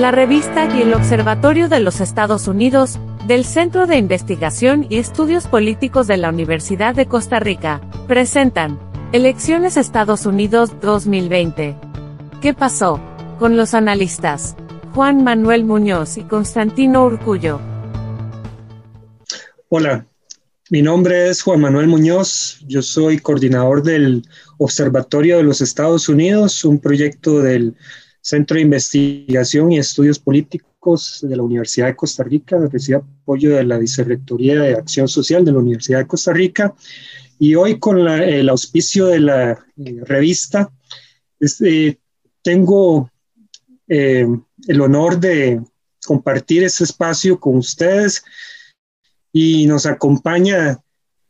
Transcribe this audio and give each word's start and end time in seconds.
La 0.00 0.12
revista 0.12 0.66
y 0.74 0.80
el 0.80 0.94
Observatorio 0.94 1.68
de 1.68 1.78
los 1.78 2.00
Estados 2.00 2.48
Unidos, 2.48 2.98
del 3.26 3.44
Centro 3.44 3.86
de 3.86 3.98
Investigación 3.98 4.86
y 4.88 4.96
Estudios 4.96 5.46
Políticos 5.46 6.06
de 6.06 6.16
la 6.16 6.30
Universidad 6.30 6.94
de 6.94 7.04
Costa 7.04 7.38
Rica, 7.38 7.82
presentan 8.08 8.80
Elecciones 9.12 9.76
Estados 9.76 10.24
Unidos 10.24 10.70
2020. 10.80 11.76
¿Qué 12.40 12.54
pasó? 12.54 12.98
Con 13.38 13.58
los 13.58 13.74
analistas 13.74 14.56
Juan 14.94 15.22
Manuel 15.22 15.64
Muñoz 15.64 16.16
y 16.16 16.22
Constantino 16.22 17.04
Urcullo. 17.04 17.60
Hola, 19.68 20.06
mi 20.70 20.80
nombre 20.80 21.28
es 21.28 21.42
Juan 21.42 21.60
Manuel 21.60 21.88
Muñoz, 21.88 22.64
yo 22.66 22.80
soy 22.80 23.18
coordinador 23.18 23.82
del 23.82 24.26
Observatorio 24.56 25.36
de 25.36 25.42
los 25.42 25.60
Estados 25.60 26.08
Unidos, 26.08 26.64
un 26.64 26.78
proyecto 26.78 27.42
del 27.42 27.76
Centro 28.20 28.56
de 28.56 28.62
Investigación 28.62 29.72
y 29.72 29.78
Estudios 29.78 30.18
Políticos 30.18 31.20
de 31.22 31.36
la 31.36 31.42
Universidad 31.42 31.86
de 31.86 31.96
Costa 31.96 32.22
Rica, 32.24 32.58
recibe 32.70 32.98
apoyo 32.98 33.56
de 33.56 33.64
la 33.64 33.78
Vicerrectoría 33.78 34.60
de 34.60 34.74
Acción 34.74 35.08
Social 35.08 35.44
de 35.44 35.52
la 35.52 35.58
Universidad 35.58 36.00
de 36.00 36.06
Costa 36.06 36.32
Rica. 36.32 36.74
Y 37.38 37.54
hoy 37.54 37.78
con 37.78 38.06
el 38.06 38.48
auspicio 38.48 39.06
de 39.06 39.20
la 39.20 39.52
eh, 39.52 40.00
revista 40.02 40.70
este, 41.40 41.98
tengo 42.42 43.10
eh, 43.88 44.26
el 44.68 44.80
honor 44.80 45.18
de 45.18 45.60
compartir 46.04 46.64
este 46.64 46.84
espacio 46.84 47.40
con 47.40 47.56
ustedes 47.56 48.22
y 49.32 49.66
nos 49.66 49.86
acompaña 49.86 50.78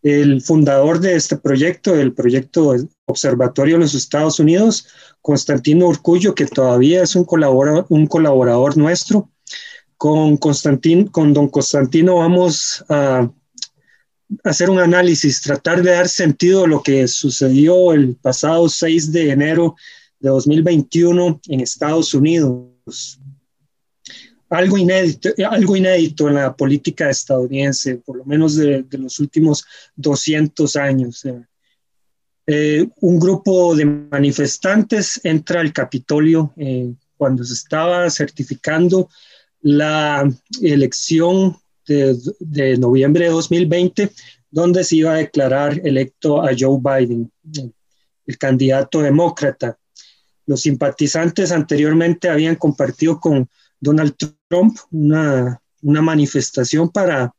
el 0.02 0.40
fundador 0.40 1.00
de 1.00 1.14
este 1.14 1.36
proyecto, 1.36 1.94
el 1.94 2.14
proyecto 2.14 2.74
Observatorio 3.06 3.74
de 3.76 3.80
los 3.80 3.94
Estados 3.94 4.40
Unidos, 4.40 4.86
Constantino 5.20 5.88
Urcullo, 5.88 6.34
que 6.34 6.46
todavía 6.46 7.02
es 7.02 7.16
un 7.16 7.24
colaborador, 7.24 7.86
un 7.88 8.06
colaborador 8.06 8.76
nuestro. 8.76 9.30
Con, 9.96 10.38
con 10.38 11.34
don 11.34 11.48
Constantino 11.48 12.16
vamos 12.16 12.82
a 12.88 13.30
hacer 14.44 14.70
un 14.70 14.78
análisis, 14.78 15.42
tratar 15.42 15.82
de 15.82 15.90
dar 15.90 16.08
sentido 16.08 16.64
a 16.64 16.68
lo 16.68 16.82
que 16.82 17.06
sucedió 17.06 17.92
el 17.92 18.16
pasado 18.16 18.68
6 18.68 19.12
de 19.12 19.30
enero 19.30 19.76
de 20.20 20.30
2021 20.30 21.40
en 21.48 21.60
Estados 21.60 22.14
Unidos 22.14 23.19
algo 24.50 24.76
inédito, 24.76 25.30
algo 25.48 25.76
inédito 25.76 26.28
en 26.28 26.34
la 26.34 26.54
política 26.54 27.08
estadounidense, 27.08 27.96
por 27.96 28.16
lo 28.16 28.24
menos 28.24 28.56
de, 28.56 28.84
los 28.98 29.20
últimos 29.20 29.64
200 29.94 30.76
años. 30.76 31.24
Eh, 32.46 32.88
un 33.00 33.20
grupo 33.20 33.76
de 33.76 33.84
manifestantes 33.84 35.20
entra 35.22 35.60
al 35.60 35.72
Capitolio 35.72 36.52
eh, 36.56 36.92
cuando 37.16 37.44
se 37.44 37.54
estaba 37.54 38.10
certificando 38.10 39.08
la 39.62 40.28
elección 40.60 41.56
de, 41.86 42.76
noviembre 42.76 43.26
de 43.26 43.30
2020, 43.30 44.10
donde 44.50 44.82
se 44.82 44.96
iba 44.96 45.12
a 45.12 45.18
declarar 45.18 45.80
electo 45.84 46.42
a 46.42 46.50
Joe 46.58 46.78
Biden, 46.80 47.30
el 48.26 48.38
candidato 48.38 49.00
demócrata. 49.00 49.78
Los 50.46 50.62
simpatizantes 50.62 51.52
anteriormente 51.52 52.28
habían 52.28 52.56
compartido 52.56 53.20
con 53.20 53.48
Donald 53.80 54.14
Trump 54.48 54.78
una, 54.90 55.60
manifestación 55.82 56.90
para 56.90 57.34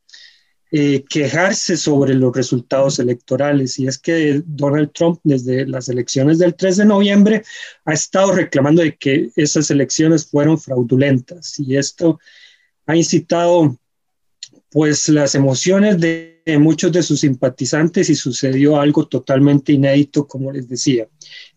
eh, 0.72 1.04
quejarse 1.08 1.78
sobre 1.78 2.16
los 2.16 2.36
resultados 2.36 2.98
electorales. 2.98 3.78
Y 3.78 3.88
es 3.88 4.00
que 4.00 4.42
Donald 4.46 4.92
Trump 4.94 5.20
desde 5.24 5.68
las 5.68 5.90
elecciones 5.90 6.40
del 6.40 6.56
3 6.56 6.78
de 6.78 6.86
noviembre 6.86 7.44
ha 7.86 7.94
estado 7.94 8.32
reclamando 8.32 8.82
de 8.82 8.96
que 8.96 9.30
esas 9.36 9.70
elecciones 9.70 10.26
fueron 10.26 10.60
fraudulentas. 10.60 11.60
Y 11.60 11.78
esto 11.78 12.20
ha 12.88 12.96
incitado 12.96 13.78
pues 14.72 15.10
las 15.10 15.36
emociones 15.36 16.00
de 16.00 16.42
muchos 16.60 16.92
de 16.92 17.04
sus 17.04 17.20
simpatizantes 17.20 18.10
y 18.10 18.16
sucedió 18.16 18.80
algo 18.80 19.06
totalmente 19.08 19.74
inédito, 19.74 20.26
como 20.26 20.52
les 20.52 20.68
decía. 20.68 21.08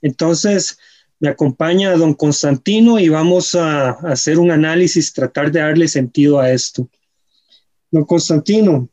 Entonces, 0.02 0.76
me 1.20 1.28
acompaña 1.28 1.96
don 1.96 2.14
Constantino 2.14 2.98
y 2.98 3.08
vamos 3.08 3.54
a, 3.54 3.90
hacer 3.90 4.38
un 4.38 4.50
análisis, 4.50 5.12
tratar 5.12 5.50
de 5.50 5.60
darle 5.60 5.88
sentido 5.88 6.38
a 6.38 6.50
esto. 6.50 6.88
Don 7.90 8.04
Constantino, 8.04 8.88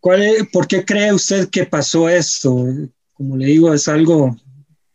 ¿cuál 0.00 0.48
¿por 0.52 0.66
qué 0.66 0.84
cree 0.84 1.12
usted 1.12 1.48
que 1.48 1.64
pasó 1.64 2.08
esto? 2.08 2.66
Como 3.14 3.36
le 3.36 3.46
digo, 3.46 3.72
es 3.72 3.88
algo 3.88 4.36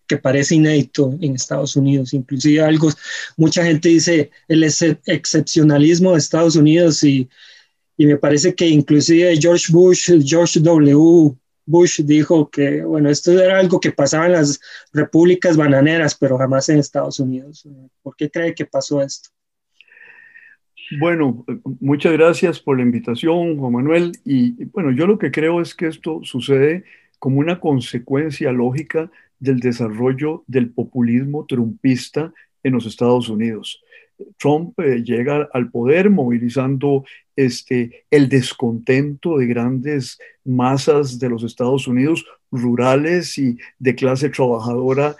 que 0.08 0.18
parece 0.18 0.56
inédito 0.56 1.18
en 1.22 1.36
Estados 1.36 1.76
Unidos, 1.76 2.14
inclusive 2.14 2.62
algo, 2.62 2.90
mucha 3.38 3.64
gente 3.64 3.90
dice 3.90 4.30
el 4.50 4.64
excepcionalismo 4.64 6.12
de 6.12 6.18
Estados 6.18 6.58
Unidos 6.58 7.02
y, 7.04 7.30
y 7.96 8.06
me 8.06 8.18
parece 8.18 8.54
que 8.54 8.68
inclusive 8.68 9.38
George 9.40 9.72
Bush, 9.72 10.12
George 10.26 10.60
W. 10.60 11.36
Bush 11.66 12.02
dijo 12.02 12.50
que, 12.50 12.84
bueno, 12.84 13.10
esto 13.10 13.32
era 13.32 13.60
algo 13.60 13.80
que 13.80 13.92
pasaba 13.92 14.26
en 14.26 14.34
las 14.34 14.60
repúblicas 14.94 15.58
bananeras, 15.58 16.16
pero 16.16 16.38
jamás 16.38 16.70
en 16.70 16.80
Estados 16.80 17.20
Unidos. 17.20 17.68
¿Por 18.02 18.16
qué 18.16 18.30
cree 18.30 18.56
que 18.56 18.66
pasó 18.66 19.02
esto? 19.02 19.30
Bueno, 21.00 21.46
muchas 21.80 22.12
gracias 22.14 22.60
por 22.60 22.78
la 22.78 22.84
invitación, 22.84 23.58
Juan 23.58 23.74
Manuel. 23.74 24.12
Y 24.26 24.66
bueno, 24.66 24.92
yo 24.92 25.08
lo 25.08 25.18
que 25.18 25.32
creo 25.32 25.62
es 25.62 25.74
que 25.74 25.88
esto 25.88 26.20
sucede 26.24 26.84
como 27.20 27.40
una 27.40 27.60
consecuencia 27.60 28.52
lógica 28.52 29.10
del 29.40 29.60
desarrollo 29.60 30.44
del 30.48 30.70
populismo 30.70 31.46
trumpista 31.46 32.34
en 32.64 32.74
los 32.74 32.86
Estados 32.86 33.30
Unidos. 33.30 33.82
Trump 34.38 34.80
eh, 34.80 35.04
llega 35.04 35.50
al 35.54 35.70
poder 35.70 36.10
movilizando 36.10 37.06
este, 37.36 38.06
el 38.12 38.30
descontento 38.30 39.38
de 39.38 39.48
grandes 39.48 40.20
masas 40.44 41.20
de 41.20 41.30
los 41.30 41.44
Estados 41.44 41.88
Unidos, 41.88 42.26
rurales 42.52 43.38
y 43.38 43.58
de 43.80 43.96
clase 43.96 44.30
trabajadora 44.30 45.16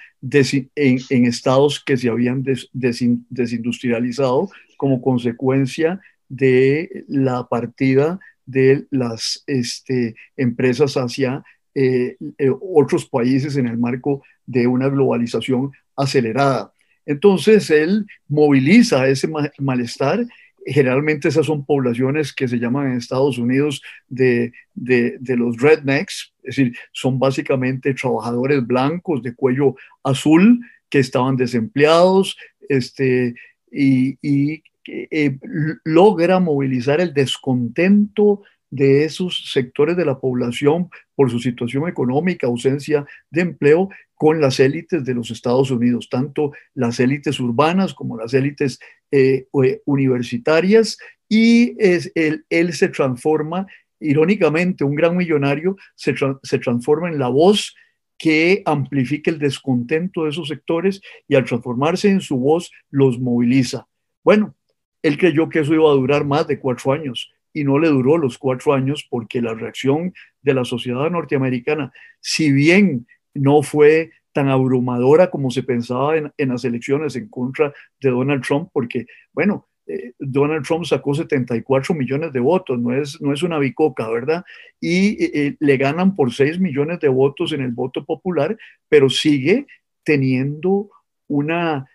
en, 0.76 1.26
estados 1.26 1.84
que 1.84 1.98
se 1.98 2.10
habían 2.10 2.44
desindustrializado 2.74 4.50
como 4.78 5.02
consecuencia 5.02 6.02
de 6.28 7.06
la 7.08 7.48
partida 7.48 8.20
de 8.46 8.86
las 8.90 9.44
este, 9.48 10.16
empresas 10.36 10.96
hacia 10.96 11.44
eh, 11.74 12.18
eh, 12.38 12.52
otros 12.62 13.06
países 13.06 13.56
en 13.56 13.68
el 13.68 13.78
marco 13.78 14.24
de 14.46 14.68
una 14.68 14.90
globalización 14.90 15.72
acelerada. 15.96 16.74
Entonces 17.06 17.70
él 17.70 18.06
moviliza 18.28 19.08
ese 19.08 19.30
malestar. 19.60 20.26
Generalmente 20.66 21.28
esas 21.28 21.48
son 21.48 21.66
poblaciones 21.66 22.34
que 22.34 22.48
se 22.48 22.60
llaman 22.60 22.88
en 22.92 22.98
Estados 22.98 23.38
Unidos 23.38 23.82
de, 24.08 24.54
los 24.76 25.58
rednecks, 25.58 26.34
es 26.44 26.56
decir, 26.56 26.78
son 26.92 27.18
básicamente 27.18 27.94
trabajadores 27.94 28.66
blancos 28.66 29.24
de 29.24 29.34
cuello 29.34 29.76
azul 30.04 30.60
que 30.90 31.00
estaban 31.00 31.36
desempleados 31.36 32.38
este, 32.70 33.34
y, 33.72 34.18
y 34.22 34.64
eh, 34.88 35.38
logra 35.84 36.40
movilizar 36.40 37.02
el 37.02 37.14
descontento 37.14 38.44
de 38.72 39.04
esos 39.04 39.52
sectores 39.52 39.98
de 39.98 40.06
la 40.06 40.20
población 40.20 40.90
por 41.14 41.30
su 41.30 41.40
situación 41.40 41.88
económica, 41.88 42.48
ausencia 42.48 43.06
de 43.30 43.42
empleo, 43.42 43.90
con 44.16 44.40
las 44.40 44.60
élites 44.60 45.04
de 45.04 45.14
los 45.14 45.30
Estados 45.30 45.72
Unidos, 45.72 46.08
tanto 46.10 46.52
las 46.74 47.00
élites 47.00 47.40
urbanas 47.40 47.94
como 47.94 48.18
las 48.18 48.34
élites 48.34 48.80
eh, 49.12 49.48
eh, 49.64 49.82
universitarias, 49.86 50.98
y 51.28 51.76
él, 51.80 52.74
se 52.74 52.90
transforma, 52.90 53.66
irónicamente, 54.00 54.84
un 54.84 54.96
gran 54.96 55.16
millonario 55.16 55.78
se, 55.96 56.14
se 56.44 56.60
transforma 56.60 57.10
en 57.10 57.20
la 57.20 57.30
voz 57.30 57.76
que 58.18 58.62
amplifica 58.66 59.32
el 59.32 59.40
descontento 59.40 60.24
de 60.24 60.30
esos 60.30 60.50
sectores 60.50 61.02
y 61.28 61.36
al 61.36 61.46
transformarse 61.46 62.10
en 62.10 62.22
su 62.22 62.38
voz 62.38 62.70
los 62.90 63.20
moviliza. 63.20 63.88
Bueno, 64.24 64.56
él 65.02 65.18
creyó 65.18 65.50
que 65.50 65.60
eso 65.60 65.74
iba 65.74 65.90
a 65.90 65.96
durar 65.96 66.26
más 66.26 66.46
de 66.48 66.60
cuatro 66.60 66.92
años 66.92 67.32
y 67.54 67.64
no 67.64 67.80
le 67.80 67.90
duró 67.90 68.18
los 68.18 68.38
cuatro 68.38 68.74
años 68.74 69.08
porque 69.10 69.42
la 69.42 69.54
reacción 69.54 70.14
de 70.42 70.54
la 70.54 70.66
sociedad 70.66 71.10
norteamericana, 71.10 71.92
si 72.20 72.52
bien 72.52 73.08
no 73.34 73.62
fue 73.62 74.12
tan 74.34 74.48
abrumadora 74.48 75.30
como 75.30 75.52
se 75.52 75.64
pensaba 75.64 76.18
en, 76.18 76.32
las 76.38 76.64
elecciones 76.64 77.16
en 77.16 77.28
contra 77.28 77.74
de 78.00 78.10
Donald 78.10 78.44
Trump, 78.44 78.70
porque, 78.72 79.06
bueno, 79.34 79.68
eh, 79.88 80.14
Donald 80.20 80.66
Trump 80.66 80.86
sacó 80.86 81.14
74 81.14 81.94
millones 81.94 82.32
de 82.32 82.40
votos, 82.40 82.80
no 82.80 82.94
es, 82.94 83.20
no 83.22 83.34
es 83.34 83.44
una 83.44 83.60
bicoca, 83.60 84.10
¿verdad? 84.10 84.44
Y 84.80 85.24
eh, 85.24 85.32
eh, 85.34 85.56
le 85.60 85.78
ganan 85.78 86.16
por 86.16 86.32
6 86.32 86.60
millones 86.60 87.00
de 87.00 87.10
votos 87.10 87.52
en 87.52 87.62
el 87.62 87.72
voto 87.72 88.06
popular, 88.06 88.58
pero 88.88 89.10
sigue 89.10 89.68
teniendo 90.04 90.90
una, 91.28 91.88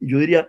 yo 0.00 0.18
diría, 0.18 0.48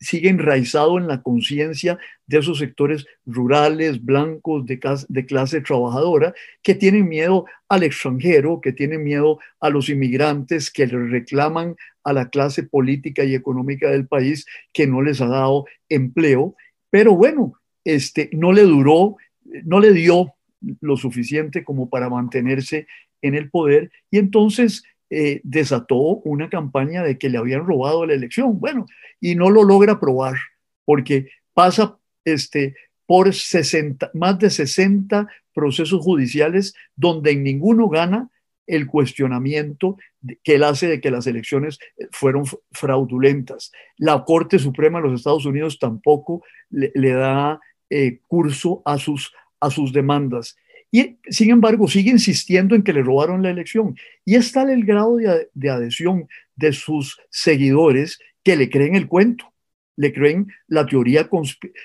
sigue 0.00 0.30
enraizado 0.30 0.98
en 0.98 1.06
la 1.06 1.22
conciencia 1.22 1.98
de 2.26 2.38
esos 2.38 2.58
sectores 2.58 3.06
rurales, 3.26 4.02
blancos, 4.02 4.64
de, 4.64 4.80
de 5.08 5.26
clase 5.26 5.60
trabajadora, 5.60 6.34
que 6.62 6.74
tienen 6.74 7.08
miedo 7.08 7.44
al 7.68 7.82
extranjero, 7.82 8.60
que 8.60 8.72
tienen 8.72 9.04
miedo 9.04 9.38
a 9.60 9.68
los 9.68 9.88
inmigrantes, 9.90 10.70
que 10.70 10.86
le 10.86 11.06
reclaman 11.06 11.76
a 12.02 12.12
la 12.12 12.30
clase 12.30 12.62
política 12.62 13.24
y 13.24 13.34
económica 13.34 13.90
del 13.90 14.06
país 14.06 14.46
que 14.72 14.86
no 14.86 15.02
les 15.02 15.20
ha 15.20 15.28
dado 15.28 15.66
empleo. 15.88 16.56
Pero 16.88 17.14
bueno, 17.14 17.52
este, 17.84 18.30
no 18.32 18.52
le 18.52 18.62
duró, 18.62 19.16
no 19.64 19.80
le 19.80 19.92
dio 19.92 20.34
lo 20.80 20.96
suficiente 20.96 21.62
como 21.62 21.88
para 21.90 22.08
mantenerse 22.08 22.86
en 23.22 23.34
el 23.34 23.50
poder 23.50 23.90
y 24.10 24.18
entonces 24.18 24.82
eh, 25.10 25.40
desató 25.42 25.96
una 25.96 26.48
campaña 26.48 27.02
de 27.02 27.18
que 27.18 27.28
le 27.28 27.38
habían 27.38 27.66
robado 27.66 28.06
la 28.06 28.14
elección. 28.14 28.60
Bueno, 28.60 28.86
y 29.20 29.34
no 29.34 29.50
lo 29.50 29.64
logra 29.64 29.98
probar 29.98 30.36
porque 30.84 31.30
pasa 31.52 31.98
este, 32.24 32.76
por 33.06 33.34
60, 33.34 34.12
más 34.14 34.38
de 34.38 34.50
60 34.50 35.28
procesos 35.52 36.00
judiciales 36.02 36.74
donde 36.94 37.32
en 37.32 37.42
ninguno 37.42 37.88
gana 37.88 38.30
el 38.66 38.86
cuestionamiento 38.86 39.98
que 40.44 40.54
él 40.54 40.62
hace 40.62 40.86
de 40.86 41.00
que 41.00 41.10
las 41.10 41.26
elecciones 41.26 41.78
eh, 41.96 42.06
fueron 42.12 42.44
fraudulentas. 42.70 43.72
La 43.96 44.24
Corte 44.24 44.58
Suprema 44.58 45.00
de 45.00 45.08
los 45.08 45.20
Estados 45.20 45.44
Unidos 45.44 45.78
tampoco 45.78 46.44
le, 46.70 47.10
da 47.10 47.60
eh, 47.88 48.20
curso 48.28 48.82
a 48.84 48.98
sus, 48.98 49.32
a 49.58 49.70
sus 49.70 49.92
demandas. 49.92 50.56
Y 50.90 51.18
sin 51.28 51.50
embargo, 51.50 51.86
sigue 51.86 52.10
insistiendo 52.10 52.74
en 52.74 52.82
que 52.82 52.92
le 52.92 53.02
robaron 53.02 53.42
la 53.42 53.50
elección. 53.50 53.96
Y 54.24 54.34
es 54.34 54.52
tal 54.52 54.70
el 54.70 54.84
grado 54.84 55.16
de, 55.16 55.70
adhesión 55.70 56.28
de 56.56 56.72
sus 56.72 57.20
seguidores 57.30 58.18
que 58.42 58.56
le 58.56 58.68
creen 58.70 58.96
el 58.96 59.06
cuento, 59.06 59.52
le 59.96 60.12
creen 60.12 60.48
la 60.66 60.86
teoría 60.86 61.28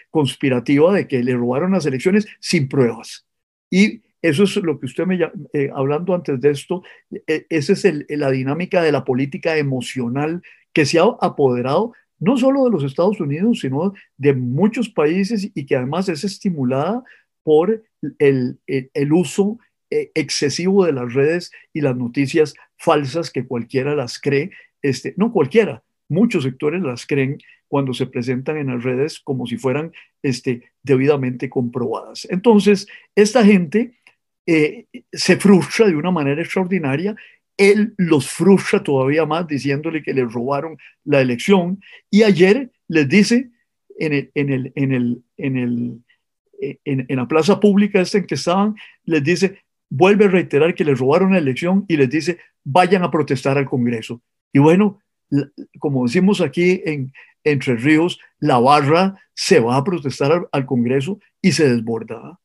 conspirativa 0.10 0.94
de 0.94 1.08
que 1.08 1.24
le 1.24 1.36
robaron 1.36 1.74
las 1.74 1.86
elecciones 1.86 2.26
sin 2.40 2.68
pruebas. 2.68 3.26
Y 3.70 4.02
eso 4.22 4.44
es 4.44 4.56
lo 4.56 4.80
que 4.80 4.88
usted 4.88 5.06
me 5.06 5.20
eh, 5.54 5.70
hablando 5.76 6.16
antes 6.16 6.40
de 6.42 6.50
esto, 6.50 6.82
e, 7.28 7.46
esa 7.50 7.74
es 7.74 7.86
la 8.10 8.32
dinámica 8.32 8.82
de 8.82 8.92
la 8.92 9.04
política 9.04 9.58
emocional 9.58 10.42
que 10.74 10.86
se 10.86 10.98
ha 10.98 11.04
apoderado 11.22 11.94
no 12.20 12.38
solo 12.38 12.64
de 12.66 12.72
los 12.72 12.84
Estados 12.84 13.20
Unidos, 13.20 13.60
sino 13.60 13.94
de 14.18 14.34
muchos 14.34 14.90
países 14.90 15.52
y 15.54 15.66
que 15.66 15.76
además 15.76 16.10
es 16.10 16.24
estimulada 16.24 17.04
por 17.46 17.84
el, 18.18 18.58
uso 19.12 19.60
eh, 19.92 20.10
excesivo 20.16 20.84
de 20.84 20.94
las 20.94 21.14
redes 21.14 21.52
y 21.74 21.82
las 21.82 21.96
noticias 21.96 22.56
falsas 22.76 23.30
que 23.30 23.46
cualquiera 23.46 23.94
las 23.94 24.20
cree, 24.20 24.50
este, 24.82 25.14
no 25.16 25.32
cualquiera, 25.32 25.84
muchos 26.10 26.44
sectores 26.44 26.82
las 26.82 27.06
creen 27.06 27.38
cuando 27.68 27.94
se 27.94 28.08
presentan 28.08 28.58
en 28.58 28.68
las 28.68 28.84
redes 28.84 29.20
como 29.20 29.46
si 29.46 29.58
fueran 29.58 29.92
este, 30.24 30.72
debidamente 30.82 31.48
comprobadas. 31.48 32.28
Entonces, 32.32 32.88
esta 33.16 33.46
gente 33.46 34.00
eh, 34.48 34.88
se 35.14 35.38
frustra 35.38 35.86
de 35.86 35.96
una 35.96 36.10
manera 36.10 36.42
extraordinaria, 36.42 37.16
él 37.58 37.94
los 37.98 38.28
frustra 38.28 38.82
todavía 38.82 39.28
más 39.28 39.48
diciéndole 39.48 40.02
que 40.02 40.16
le 40.16 40.26
robaron 40.26 40.78
la 41.04 41.22
elección. 41.22 41.80
Y 42.10 42.24
ayer 42.24 42.72
les 42.88 43.08
dice 43.08 43.52
en 44.00 44.14
el, 44.14 44.32
en 44.34 44.50
el, 44.50 44.72
en 44.76 44.92
el, 44.94 45.24
en 45.38 45.58
el 45.58 46.05
en, 46.86 47.06
la 47.10 47.28
plaza 47.28 47.60
pública 47.60 48.02
esta 48.02 48.18
en 48.18 48.26
que 48.26 48.36
estaban, 48.36 48.76
les 49.04 49.24
dice, 49.24 49.60
vuelve 49.90 50.26
a 50.26 50.30
reiterar 50.30 50.76
que 50.76 50.86
les 50.86 51.00
robaron 51.00 51.32
la 51.32 51.40
elección 51.40 51.86
y 51.88 51.98
les 51.98 52.10
dice, 52.10 52.40
vayan 52.64 53.04
a 53.04 53.12
protestar 53.12 53.58
al 53.58 53.66
Congreso. 53.66 54.22
Y 54.52 54.60
bueno, 54.60 55.00
como 55.80 56.06
decimos 56.06 56.42
aquí 56.42 56.82
en 56.86 57.14
Entre 57.44 57.76
Ríos, 57.76 58.20
la 58.40 58.60
barra 58.60 59.16
se 59.34 59.60
va 59.60 59.78
a 59.78 59.84
protestar 59.84 60.48
al, 60.52 60.66
Congreso 60.66 61.20
y 61.42 61.52
se 61.52 61.70
desborda. 61.70 62.40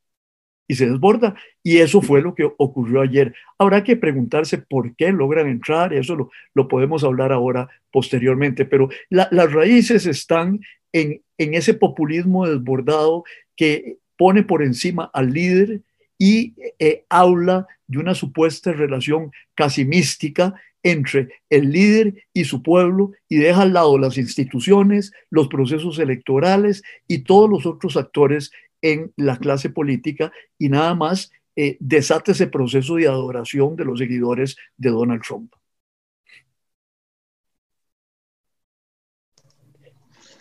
Y 0.68 0.74
se 0.74 0.88
desborda. 0.88 1.34
Y 1.62 1.78
eso 1.78 2.00
fue 2.00 2.22
lo 2.22 2.34
que 2.34 2.48
ocurrió 2.58 3.00
ayer. 3.00 3.34
Habrá 3.58 3.82
que 3.82 3.96
preguntarse 3.96 4.58
por 4.58 4.94
qué 4.94 5.10
logran 5.10 5.48
entrar, 5.48 5.92
eso 5.92 6.14
lo, 6.14 6.30
lo 6.54 6.68
podemos 6.68 7.02
hablar 7.02 7.32
ahora 7.32 7.68
posteriormente, 7.90 8.64
pero 8.64 8.88
las 9.08 9.52
raíces 9.52 10.06
están 10.06 10.60
en, 10.92 11.22
en 11.38 11.54
ese 11.54 11.74
populismo 11.74 12.46
desbordado 12.46 13.24
que 13.56 13.98
pone 14.20 14.42
por 14.42 14.62
encima 14.62 15.10
al 15.14 15.32
líder 15.32 15.80
y 16.18 16.52
eh, 16.78 17.06
habla 17.08 17.66
de 17.86 17.96
una 17.96 18.14
supuesta 18.14 18.70
relación 18.70 19.32
casi 19.54 19.86
mística 19.86 20.54
entre 20.82 21.40
el 21.48 21.72
líder 21.72 22.26
y 22.34 22.44
su 22.44 22.62
pueblo 22.62 23.12
y 23.30 23.38
deja 23.38 23.62
al 23.62 23.72
lado 23.72 23.96
las 23.96 24.18
instituciones, 24.18 25.12
los 25.30 25.48
procesos 25.48 25.98
electorales 25.98 26.82
y 27.08 27.20
todos 27.20 27.48
los 27.48 27.64
otros 27.64 27.96
actores 27.96 28.50
en 28.82 29.10
la 29.16 29.38
clase 29.38 29.70
política 29.70 30.30
y 30.58 30.68
nada 30.68 30.94
más 30.94 31.32
eh, 31.56 31.78
desata 31.80 32.32
ese 32.32 32.46
proceso 32.46 32.96
de 32.96 33.06
adoración 33.06 33.74
de 33.74 33.86
los 33.86 34.00
seguidores 34.00 34.58
de 34.76 34.90
Donald 34.90 35.22
Trump. 35.26 35.50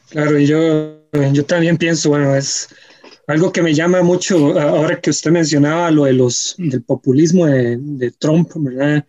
Claro, 0.09 0.37
y 0.37 0.47
yo, 0.47 0.99
yo 1.31 1.45
también 1.45 1.77
pienso, 1.77 2.09
bueno, 2.09 2.35
es 2.35 2.67
algo 3.29 3.51
que 3.51 3.61
me 3.61 3.75
llama 3.75 4.01
mucho, 4.01 4.59
ahora 4.59 4.99
que 4.99 5.11
usted 5.11 5.29
mencionaba 5.29 5.91
lo 5.91 6.05
de 6.05 6.13
los, 6.13 6.55
del 6.57 6.81
populismo 6.81 7.45
de, 7.45 8.11
Trump, 8.17 8.49
¿verdad? 8.55 9.05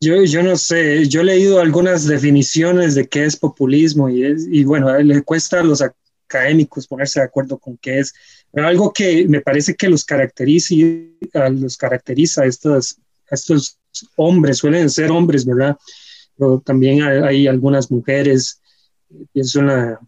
Yo, 0.00 0.24
yo 0.24 0.42
no 0.42 0.56
sé, 0.56 1.06
yo 1.06 1.20
he 1.20 1.24
leído 1.24 1.60
algunas 1.60 2.04
definiciones 2.04 2.96
de 2.96 3.06
qué 3.06 3.26
es 3.26 3.36
populismo 3.36 4.08
y, 4.08 4.24
es, 4.24 4.44
y 4.50 4.64
bueno, 4.64 4.92
le 4.98 5.22
cuesta 5.22 5.60
a 5.60 5.62
los 5.62 5.80
académicos 5.80 6.88
ponerse 6.88 7.20
de 7.20 7.26
acuerdo 7.26 7.58
con 7.58 7.76
qué 7.76 8.00
es, 8.00 8.12
pero 8.50 8.66
algo 8.66 8.92
que 8.92 9.24
me 9.28 9.40
parece 9.40 9.76
que 9.76 9.88
los 9.88 10.04
caracteriza, 10.04 10.74
los 11.48 11.76
caracteriza 11.76 12.42
a 12.42 12.46
estos, 12.46 12.96
estos 13.30 13.78
hombres, 14.16 14.58
suelen 14.58 14.90
ser 14.90 15.12
hombres, 15.12 15.46
¿verdad? 15.46 15.76
Pero 16.36 16.58
también 16.58 17.02
hay, 17.02 17.18
hay 17.22 17.46
algunas 17.46 17.88
mujeres, 17.88 18.60
pienso 19.32 19.60
en 19.60 19.66
la 19.68 20.00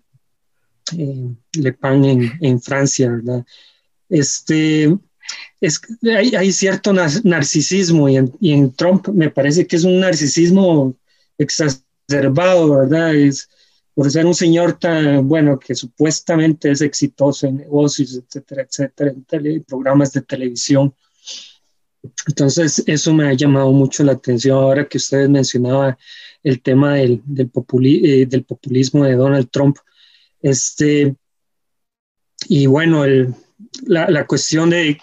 Le 0.92 1.72
Pen 1.72 2.04
en, 2.04 2.32
en, 2.40 2.60
Francia, 2.60 3.10
¿verdad? 3.10 3.44
Este, 4.08 4.96
es, 5.60 5.80
hay, 6.02 6.34
hay 6.34 6.52
cierto 6.52 6.92
narcisismo 6.92 8.08
y 8.08 8.16
en, 8.16 8.32
y 8.40 8.52
en, 8.52 8.72
Trump 8.72 9.08
me 9.08 9.30
parece 9.30 9.66
que 9.66 9.76
es 9.76 9.84
un 9.84 10.00
narcisismo 10.00 10.94
exacerbado, 11.38 12.76
¿verdad? 12.76 13.14
Es, 13.14 13.48
por 13.94 14.10
ser 14.10 14.26
un 14.26 14.34
señor 14.34 14.78
tan 14.78 15.28
bueno 15.28 15.58
que 15.58 15.74
supuestamente 15.74 16.70
es 16.70 16.80
exitoso 16.80 17.46
en 17.46 17.58
negocios, 17.58 18.14
etcétera, 18.14 18.62
etcétera, 18.62 19.12
en 19.30 19.64
programas 19.64 20.12
de 20.12 20.22
televisión. 20.22 20.94
Entonces, 22.26 22.82
eso 22.86 23.14
me 23.14 23.28
ha 23.28 23.34
llamado 23.34 23.70
mucho 23.72 24.02
la 24.02 24.12
atención 24.12 24.56
ahora 24.56 24.88
que 24.88 24.98
ustedes 24.98 25.28
mencionaban 25.28 25.96
el 26.42 26.60
tema 26.60 26.94
del, 26.94 27.22
del, 27.24 27.50
eh, 27.84 28.26
del 28.26 28.44
populismo 28.44 29.04
de 29.04 29.14
Donald 29.14 29.50
Trump. 29.50 29.76
Este, 30.42 31.14
y 32.48 32.66
bueno, 32.66 33.04
la, 33.86 34.26
cuestión 34.26 34.70
de 34.70 34.98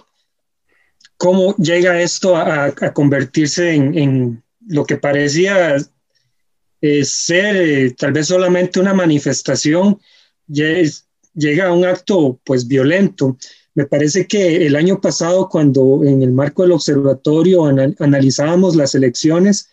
cómo 1.18 1.56
llega 1.56 2.02
esto 2.02 2.36
a, 2.36 2.74
convertirse 2.94 3.74
en, 3.74 4.44
lo 4.68 4.86
que 4.86 4.98
parecía 4.98 5.78
eh, 6.82 7.06
ser 7.06 7.56
eh, 7.56 7.96
tal 7.98 8.12
vez 8.12 8.28
solamente 8.28 8.80
una 8.80 8.94
manifestación, 8.94 10.00
llega 10.48 11.68
a 11.68 11.74
un 11.74 11.86
acto 11.86 12.40
pues 12.44 12.68
violento. 12.68 13.38
Me 13.74 13.86
parece 13.86 14.28
que 14.28 14.68
el 14.68 14.76
año 14.76 15.00
pasado, 15.00 15.48
cuando 15.50 16.02
en 16.04 16.22
el 16.22 16.32
marco 16.32 16.64
del 16.64 16.74
observatorio 16.74 17.66
analizábamos 17.66 18.76
las 18.76 18.94
elecciones, 18.94 19.70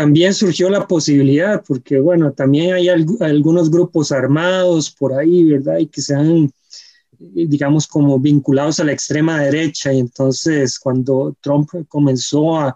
también 0.00 0.32
surgió 0.32 0.70
la 0.70 0.86
posibilidad, 0.86 1.62
porque 1.62 2.00
bueno, 2.00 2.32
también 2.32 2.72
hay 2.72 2.88
algunos 2.88 3.70
grupos 3.70 4.10
armados 4.12 4.90
por 4.90 5.12
ahí, 5.12 5.44
¿verdad? 5.44 5.76
Y 5.76 5.88
que 5.88 6.00
se 6.00 6.14
han, 6.14 6.50
digamos, 7.18 7.86
como 7.86 8.18
vinculados 8.18 8.80
a 8.80 8.84
la 8.84 8.92
extrema 8.92 9.42
derecha. 9.42 9.92
Y 9.92 9.98
entonces 9.98 10.78
cuando 10.78 11.36
Trump 11.42 11.68
comenzó 11.86 12.58
a, 12.58 12.74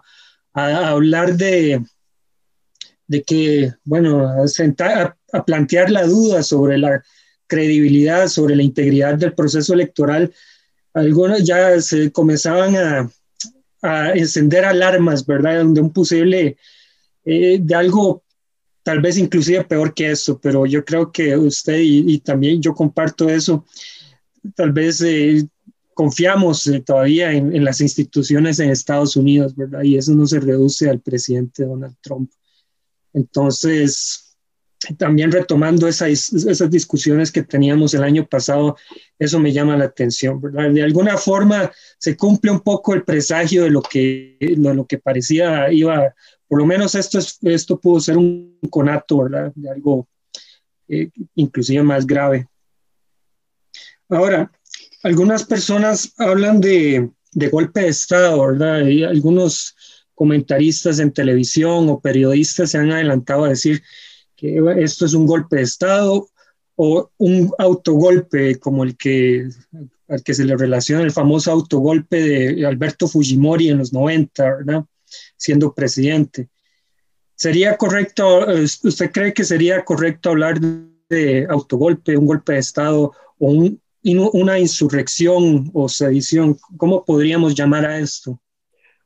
hablar 0.53 1.35
de, 1.35 1.83
de 3.07 3.23
que, 3.23 3.73
bueno, 3.83 4.27
a, 4.27 5.43
plantear 5.45 5.89
la 5.89 6.05
duda 6.05 6.43
sobre 6.43 6.77
la 6.77 7.03
credibilidad, 7.47 8.27
sobre 8.27 8.55
la 8.55 8.61
integridad 8.61 9.15
del 9.15 9.33
proceso 9.33 9.73
electoral, 9.73 10.31
algunos 10.93 11.43
ya 11.43 11.81
se 11.81 12.11
comenzaban 12.11 12.75
a, 12.75 13.09
a 13.81 14.11
encender 14.11 14.63
alarmas, 14.63 15.25
¿verdad? 15.25 15.65
De 15.65 15.81
un 15.81 15.91
posible 15.91 16.57
eh, 17.25 17.59
de 17.61 17.75
algo 17.75 18.23
tal 18.85 19.01
vez 19.01 19.17
inclusive 19.17 19.63
peor 19.63 19.95
que 19.95 20.11
eso, 20.11 20.39
pero 20.39 20.67
yo 20.67 20.85
creo 20.85 21.11
que 21.11 21.35
usted 21.35 21.79
y, 21.81 22.19
también 22.19 22.61
yo 22.61 22.75
comparto 22.75 23.27
eso, 23.27 23.65
tal 24.55 24.71
vez 24.71 25.01
eh, 25.01 25.43
confiamos 25.95 26.67
eh, 26.67 26.81
todavía 26.81 27.31
en, 27.31 27.65
las 27.65 27.81
instituciones 27.81 28.59
en 28.59 28.69
Estados 28.69 29.15
Unidos, 29.15 29.55
¿verdad? 29.55 29.81
Y 29.81 29.97
eso 29.97 30.13
no 30.13 30.27
se 30.27 30.39
reduce 30.39 30.87
al 30.87 30.99
presidente 30.99 31.65
Donald 31.65 31.95
Trump. 31.99 32.29
Entonces, 33.11 34.24
también 34.97 35.31
retomando 35.31 35.87
esas, 35.87 36.31
discusiones 36.69 37.31
que 37.31 37.43
teníamos 37.43 37.93
el 37.93 38.03
año 38.03 38.25
pasado, 38.27 38.77
eso 39.17 39.39
me 39.39 39.51
llama 39.51 39.77
la 39.77 39.85
atención, 39.85 40.41
De 40.73 40.83
alguna 40.83 41.17
forma 41.17 41.71
se 41.97 42.15
cumple 42.15 42.51
un 42.51 42.61
poco 42.61 42.93
el 42.93 43.03
presagio 43.03 43.63
de 43.63 43.69
lo 43.71 43.81
que, 43.81 44.37
lo 44.57 44.85
que 44.85 44.97
parecía 44.97 45.71
iba, 45.71 46.13
por 46.47 46.59
lo 46.59 46.65
menos 46.65 46.95
esto, 46.95 47.19
es, 47.19 47.37
esto 47.41 47.79
pudo 47.79 47.99
ser 47.99 48.17
un 48.17 48.59
conato, 48.69 49.23
¿verdad? 49.23 49.51
De 49.55 49.69
algo 49.69 50.07
eh, 50.87 51.09
inclusive 51.35 51.81
más 51.81 52.05
grave. 52.05 52.47
Ahora, 54.09 54.51
algunas 55.01 55.43
personas 55.43 56.13
hablan 56.17 56.61
de, 56.61 57.09
de 57.31 57.49
golpe 57.49 57.81
de 57.81 57.87
Estado, 57.87 58.45
¿verdad? 58.45 58.85
Y 58.85 59.03
algunos 59.03 59.75
comentaristas 60.13 60.99
en 60.99 61.11
televisión 61.11 61.89
o 61.89 61.99
periodistas 61.99 62.71
se 62.71 62.77
han 62.77 62.91
adelantado 62.91 63.45
a 63.45 63.49
decir 63.49 63.83
que 64.35 64.61
esto 64.77 65.05
es 65.05 65.13
un 65.13 65.25
golpe 65.25 65.57
de 65.57 65.63
Estado 65.63 66.27
o 66.75 67.09
un 67.17 67.51
autogolpe 67.57 68.59
como 68.59 68.83
el 68.83 68.97
que, 68.97 69.47
al 70.07 70.23
que 70.23 70.33
se 70.33 70.45
le 70.45 70.57
relaciona 70.57 71.03
el 71.03 71.11
famoso 71.11 71.51
autogolpe 71.51 72.19
de 72.19 72.65
Alberto 72.65 73.07
Fujimori 73.07 73.69
en 73.69 73.77
los 73.77 73.93
90, 73.93 74.43
¿verdad? 74.57 74.85
siendo 75.37 75.73
presidente. 75.73 76.49
¿Sería 77.35 77.77
correcto, 77.77 78.49
eh, 78.49 78.63
usted 78.63 79.11
cree 79.11 79.33
que 79.33 79.43
sería 79.43 79.83
correcto 79.83 80.29
hablar 80.29 80.59
de 81.09 81.45
autogolpe, 81.49 82.17
un 82.17 82.25
golpe 82.25 82.53
de 82.53 82.59
Estado 82.59 83.11
o 83.39 83.51
un, 83.51 83.81
una 84.03 84.59
insurrección 84.59 85.69
o 85.73 85.89
sedición? 85.89 86.57
¿Cómo 86.77 87.03
podríamos 87.03 87.55
llamar 87.55 87.85
a 87.85 87.99
esto? 87.99 88.39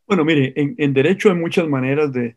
Bueno, 0.10 0.26
mire, 0.26 0.54
en, 0.56 0.92
derecho 0.92 1.30
hay 1.30 1.36
muchas 1.36 1.68
maneras 1.68 2.12
de... 2.12 2.36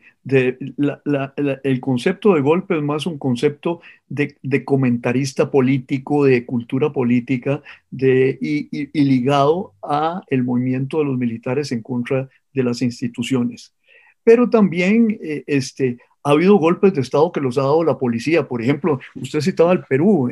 el 1.65 1.81
concepto 1.81 2.35
de 2.35 2.43
golpe 2.43 2.77
es 2.77 2.83
más 2.83 3.07
un 3.07 3.17
concepto 3.17 3.81
de, 4.11 4.37
comentarista 4.63 5.51
político, 5.51 6.27
de 6.27 6.45
cultura 6.45 6.93
política, 6.93 7.63
de, 7.91 8.37
y, 8.43 9.03
ligado 9.03 9.73
a 9.83 10.21
el 10.29 10.45
movimiento 10.45 10.99
de 10.99 11.07
los 11.07 11.17
militares 11.17 11.73
en 11.73 11.81
contra 11.81 12.29
de 12.53 12.63
las 12.63 12.83
instituciones. 12.83 13.75
Pero 14.23 14.51
también 14.51 15.19
eh, 15.23 15.43
este, 15.47 15.97
ha 16.25 16.33
habido 16.33 16.57
golpes 16.57 16.93
de 16.93 17.01
Estado 17.01 17.33
que 17.33 17.41
los 17.41 17.57
ha 17.57 17.63
dado 17.63 17.85
la 17.85 17.97
policía. 17.99 18.47
Por 18.47 18.61
ejemplo, 18.61 19.01
usted 19.15 19.41
citaba 19.41 19.73
el 19.73 19.83
Perú. 19.85 20.31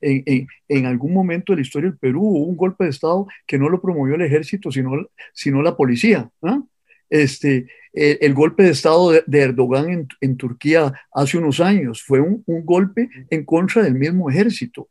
En, 0.00 0.46
en, 0.68 0.86
algún 0.86 1.12
momento 1.12 1.52
de 1.52 1.56
la 1.56 1.62
historia 1.62 1.90
del 1.90 1.98
Perú 1.98 2.22
hubo 2.22 2.44
un 2.44 2.56
golpe 2.56 2.84
de 2.84 2.90
Estado 2.90 3.26
que 3.44 3.58
no 3.58 3.68
lo 3.68 3.82
promovió 3.82 4.14
el 4.14 4.22
ejército, 4.22 4.70
sino, 4.70 4.92
sino 5.32 5.62
la 5.62 5.76
policía. 5.76 6.30
¿ah? 6.42 6.62
Este, 7.10 7.68
el, 7.92 8.34
golpe 8.34 8.64
de 8.64 8.70
Estado 8.70 9.12
de, 9.26 9.40
Erdogan 9.40 10.08
en, 10.20 10.36
Turquía 10.36 10.92
hace 11.12 11.38
unos 11.38 11.60
años. 11.60 12.02
Fue 12.02 12.20
un, 12.20 12.44
golpe 12.46 13.08
en 13.30 13.44
contra 13.44 13.82
del 13.82 13.94
mismo 13.94 14.30
ejército. 14.30 14.88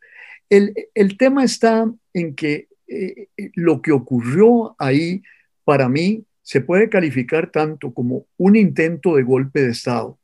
El, 0.49 0.73
tema 1.17 1.43
está 1.43 1.91
en 2.13 2.35
que 2.35 2.67
eh, 2.87 3.27
lo 3.55 3.81
que 3.81 3.91
ocurrió 3.91 4.75
ahí, 4.79 5.23
para 5.63 5.89
mí, 5.89 6.25
se 6.41 6.61
puede 6.61 6.89
calificar 6.89 7.49
tanto 7.49 7.91
como 7.93 8.27
un 8.37 8.55
intento 8.55 9.15
de 9.15 9.23
golpe 9.23 9.61
de 9.63 9.71
Estado, 9.71 10.19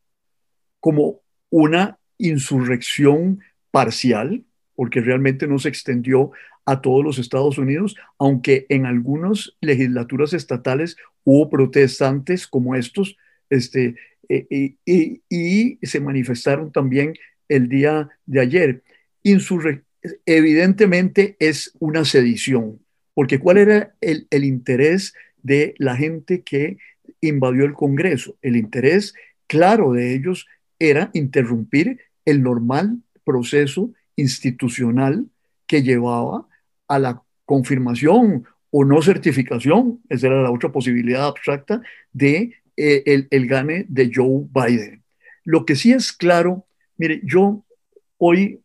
como 0.80 1.22
una 1.50 1.98
insurrección 2.20 3.40
parcial, 3.72 4.44
porque 4.82 5.00
realmente 5.00 5.46
no 5.46 5.60
se 5.60 5.70
extendió 5.70 6.32
a 6.66 6.82
todos 6.82 7.04
los 7.04 7.20
Estados 7.20 7.60
Unidos, 7.60 7.96
aunque 8.18 8.66
en 8.68 8.88
algunas 8.88 9.56
legislaturas 9.62 10.34
estatales 10.34 10.98
hubo 11.24 11.52
protestantes 11.52 12.48
como 12.48 12.74
estos, 12.74 13.16
este, 13.52 13.94
e, 14.28 14.48
e, 14.88 15.22
y, 15.30 15.78
se 15.86 16.00
manifestaron 16.00 16.72
también 16.72 17.14
el 17.48 17.70
día 17.70 18.10
de 18.26 18.40
ayer. 18.40 18.84
evidentemente 20.26 21.36
es 21.38 21.78
una 21.78 22.04
sedición, 22.04 22.80
porque 23.14 23.38
¿cuál 23.38 23.60
era 23.60 23.94
el, 24.02 24.26
el 24.32 24.44
interés 24.44 25.14
de 25.44 25.76
la 25.78 25.96
gente 25.96 26.42
que 26.42 26.78
invadió 27.22 27.66
el 27.66 27.74
Congreso? 27.74 28.36
El 28.42 28.56
interés 28.56 29.14
claro 29.46 29.94
de 29.94 30.16
ellos 30.16 30.48
era 30.80 31.12
interrumpir 31.14 32.00
el 32.26 32.42
normal 32.42 32.98
proceso 33.24 33.92
institucional 34.16 35.26
que 35.68 35.84
llevaba 35.84 36.48
a 36.88 37.00
la 37.00 37.24
confirmación 37.46 38.46
o 38.70 38.86
no 38.86 39.02
certificación, 39.02 40.02
esa 40.10 40.28
era 40.28 40.42
la 40.42 40.52
otra 40.52 40.72
posibilidad 40.72 41.28
abstracta, 41.28 41.82
de 42.14 42.56
eh, 42.78 43.04
el, 43.06 43.28
el, 43.30 43.48
gane 43.48 43.86
de 43.88 44.12
Joe 44.14 44.46
Biden. 44.54 45.04
Lo 45.44 45.66
que 45.66 45.76
sí 45.76 45.92
es 45.92 46.14
claro, 46.14 46.66
mire, 46.98 47.22
yo 47.24 47.64
hoy 48.18 48.62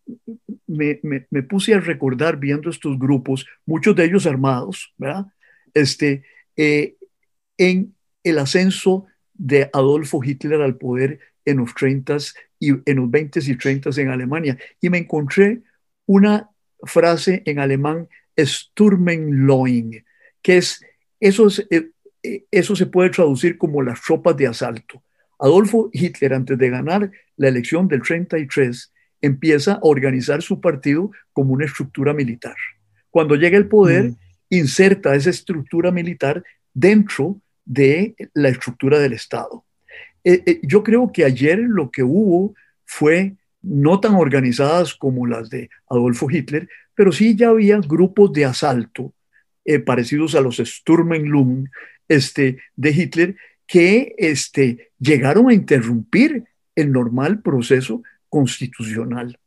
me, 0.66 1.00
me, 1.02 1.42
puse 1.42 1.74
a 1.74 1.80
recordar 1.80 2.36
viendo 2.36 2.68
estos 2.68 2.98
grupos, 2.98 3.46
muchos 3.64 3.96
de 3.96 4.04
ellos 4.04 4.26
armados, 4.26 4.92
¿verdad? 4.98 5.26
Este, 5.72 6.24
eh, 6.56 6.96
en 7.56 7.94
el 8.22 8.38
ascenso 8.38 9.06
de 9.32 9.70
Adolfo 9.72 10.22
Hitler 10.22 10.60
al 10.60 10.76
poder 10.76 11.20
en 11.44 11.58
los 11.58 11.74
30 11.74 12.18
y 12.58 12.70
en 12.70 12.96
los 12.96 13.10
20 13.10 13.40
y 13.44 13.56
30 13.56 13.90
en 14.00 14.08
Alemania. 14.08 14.58
Y 14.80 14.90
me 14.90 14.98
encontré 14.98 15.62
una 16.06 16.50
frase 16.82 17.42
en 17.44 17.58
alemán 17.58 18.08
Sturmenloin, 18.38 20.04
que 20.42 20.58
es 20.58 20.84
eso, 21.20 21.48
eh, 21.70 21.90
eh, 22.22 22.44
eso 22.50 22.76
se 22.76 22.86
puede 22.86 23.10
traducir 23.10 23.58
como 23.58 23.82
las 23.82 24.02
tropas 24.02 24.36
de 24.36 24.46
asalto. 24.46 25.02
Adolfo 25.38 25.90
Hitler, 25.92 26.34
antes 26.34 26.58
de 26.58 26.70
ganar 26.70 27.10
la 27.36 27.48
elección 27.48 27.88
del 27.88 28.02
33, 28.02 28.92
empieza 29.20 29.74
a 29.74 29.80
organizar 29.82 30.42
su 30.42 30.60
partido 30.60 31.10
como 31.32 31.52
una 31.52 31.64
estructura 31.66 32.14
militar. 32.14 32.56
Cuando 33.10 33.34
llega 33.34 33.56
el 33.56 33.68
poder, 33.68 34.04
mm. 34.04 34.16
inserta 34.50 35.14
esa 35.14 35.30
estructura 35.30 35.90
militar 35.90 36.42
dentro 36.72 37.40
de 37.64 38.14
la 38.34 38.48
estructura 38.48 38.98
del 38.98 39.12
Estado. 39.12 39.65
Eh, 40.28 40.58
yo 40.64 40.82
creo 40.82 41.12
que 41.12 41.24
ayer 41.24 41.56
lo 41.56 41.92
que 41.92 42.02
hubo 42.02 42.52
fue 42.84 43.36
no 43.62 44.00
tan 44.00 44.16
organizadas 44.16 44.92
como 44.92 45.24
las 45.24 45.50
de 45.50 45.70
Adolfo 45.88 46.28
Hitler, 46.28 46.68
pero 46.96 47.12
sí 47.12 47.36
ya 47.36 47.50
había 47.50 47.78
grupos 47.78 48.32
de 48.32 48.44
asalto 48.44 49.14
eh, 49.64 49.78
parecidos 49.78 50.34
a 50.34 50.40
los 50.40 50.56
Sturmenlung 50.56 51.68
este, 52.08 52.58
de 52.74 52.90
Hitler 52.90 53.36
que 53.68 54.16
este, 54.18 54.90
llegaron 54.98 55.48
a 55.48 55.54
interrumpir 55.54 56.44
el 56.74 56.90
normal 56.90 57.40
proceso 57.40 58.02
constitucional. 58.28 59.38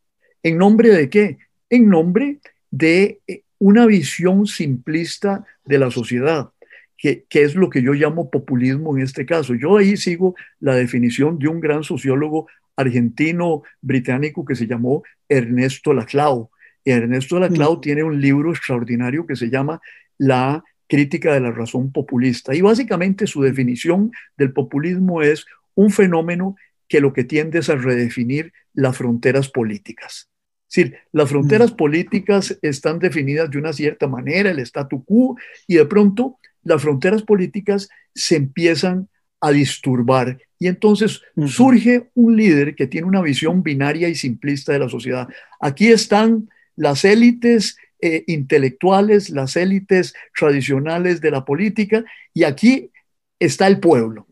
¿En 0.43 0.57
nombre 0.57 0.89
de 0.89 1.09
qué? 1.09 1.39
En 1.69 1.89
nombre 1.89 2.39
de 2.71 3.19
eh, 3.27 3.43
una 3.57 3.85
visión 3.85 4.47
simplista 4.47 5.45
de 5.65 5.77
la 5.77 5.91
sociedad, 5.91 6.51
que, 6.99 7.25
que, 7.29 7.43
es 7.43 7.55
lo 7.55 7.69
que 7.69 7.81
yo 7.81 7.93
llamo 7.93 8.29
populismo 8.29 8.95
en 8.95 9.03
este 9.03 9.25
caso. 9.25 9.55
Yo 9.55 9.77
ahí 9.77 9.97
sigo 9.97 10.35
la 10.59 10.75
definición 10.75 11.39
de 11.39 11.47
un 11.47 11.59
gran 11.59 11.83
sociólogo 11.83 12.47
argentino-británico 12.75 14.45
que 14.45 14.55
se 14.55 14.67
llamó 14.67 15.03
Ernesto 15.27 15.93
Laclau. 15.93 16.49
Y 16.83 16.91
Ernesto 16.91 17.39
Laclau 17.39 17.77
mm. 17.77 17.81
tiene 17.81 18.03
un 18.03 18.21
libro 18.21 18.51
extraordinario 18.51 19.25
que 19.25 19.35
se 19.35 19.49
llama 19.49 19.81
La 20.17 20.63
crítica 20.87 21.33
de 21.33 21.41
la 21.41 21.51
razón 21.51 21.91
populista. 21.91 22.55
Y 22.55 22.61
básicamente 22.61 23.27
su 23.27 23.41
definición 23.41 24.11
del 24.37 24.53
populismo 24.53 25.21
es 25.21 25.45
un 25.75 25.91
fenómeno 25.91 26.55
que 26.87 27.01
lo 27.01 27.13
que 27.13 27.23
tiende 27.23 27.59
es 27.59 27.69
a 27.69 27.75
redefinir 27.75 28.51
las 28.73 28.97
fronteras 28.97 29.49
políticas. 29.49 30.29
Es 30.69 30.75
decir, 30.75 30.97
las 31.11 31.29
fronteras 31.29 31.73
mm. 31.73 31.75
políticas 31.75 32.57
están 32.61 32.99
definidas 32.99 33.49
de 33.49 33.57
una 33.57 33.73
cierta 33.73 34.07
manera, 34.07 34.51
el 34.51 34.59
statu 34.59 35.03
quo, 35.03 35.37
y 35.67 35.75
de 35.75 35.85
pronto 35.85 36.39
las 36.63 36.81
fronteras 36.81 37.23
políticas 37.23 37.89
se 38.13 38.35
empiezan 38.35 39.09
a 39.41 39.51
disturbar 39.51 40.37
y 40.59 40.67
entonces 40.67 41.21
surge 41.47 42.09
un 42.13 42.35
líder 42.35 42.75
que 42.75 42.87
tiene 42.87 43.07
una 43.07 43.21
visión 43.21 43.63
binaria 43.63 44.09
y 44.09 44.15
simplista 44.15 44.73
de 44.73 44.79
la 44.79 44.89
sociedad. 44.89 45.29
Aquí 45.61 45.87
están 45.87 46.49
las 46.75 47.05
élites 47.05 47.77
eh, 48.01 48.23
intelectuales, 48.27 49.29
las 49.29 49.55
élites 49.55 50.13
tradicionales 50.37 51.21
de 51.21 51.31
la 51.31 51.45
política, 51.45 52.03
y 52.33 52.43
aquí 52.43 52.91
está 53.39 53.67
el 53.67 53.79
pueblo. 53.79 54.27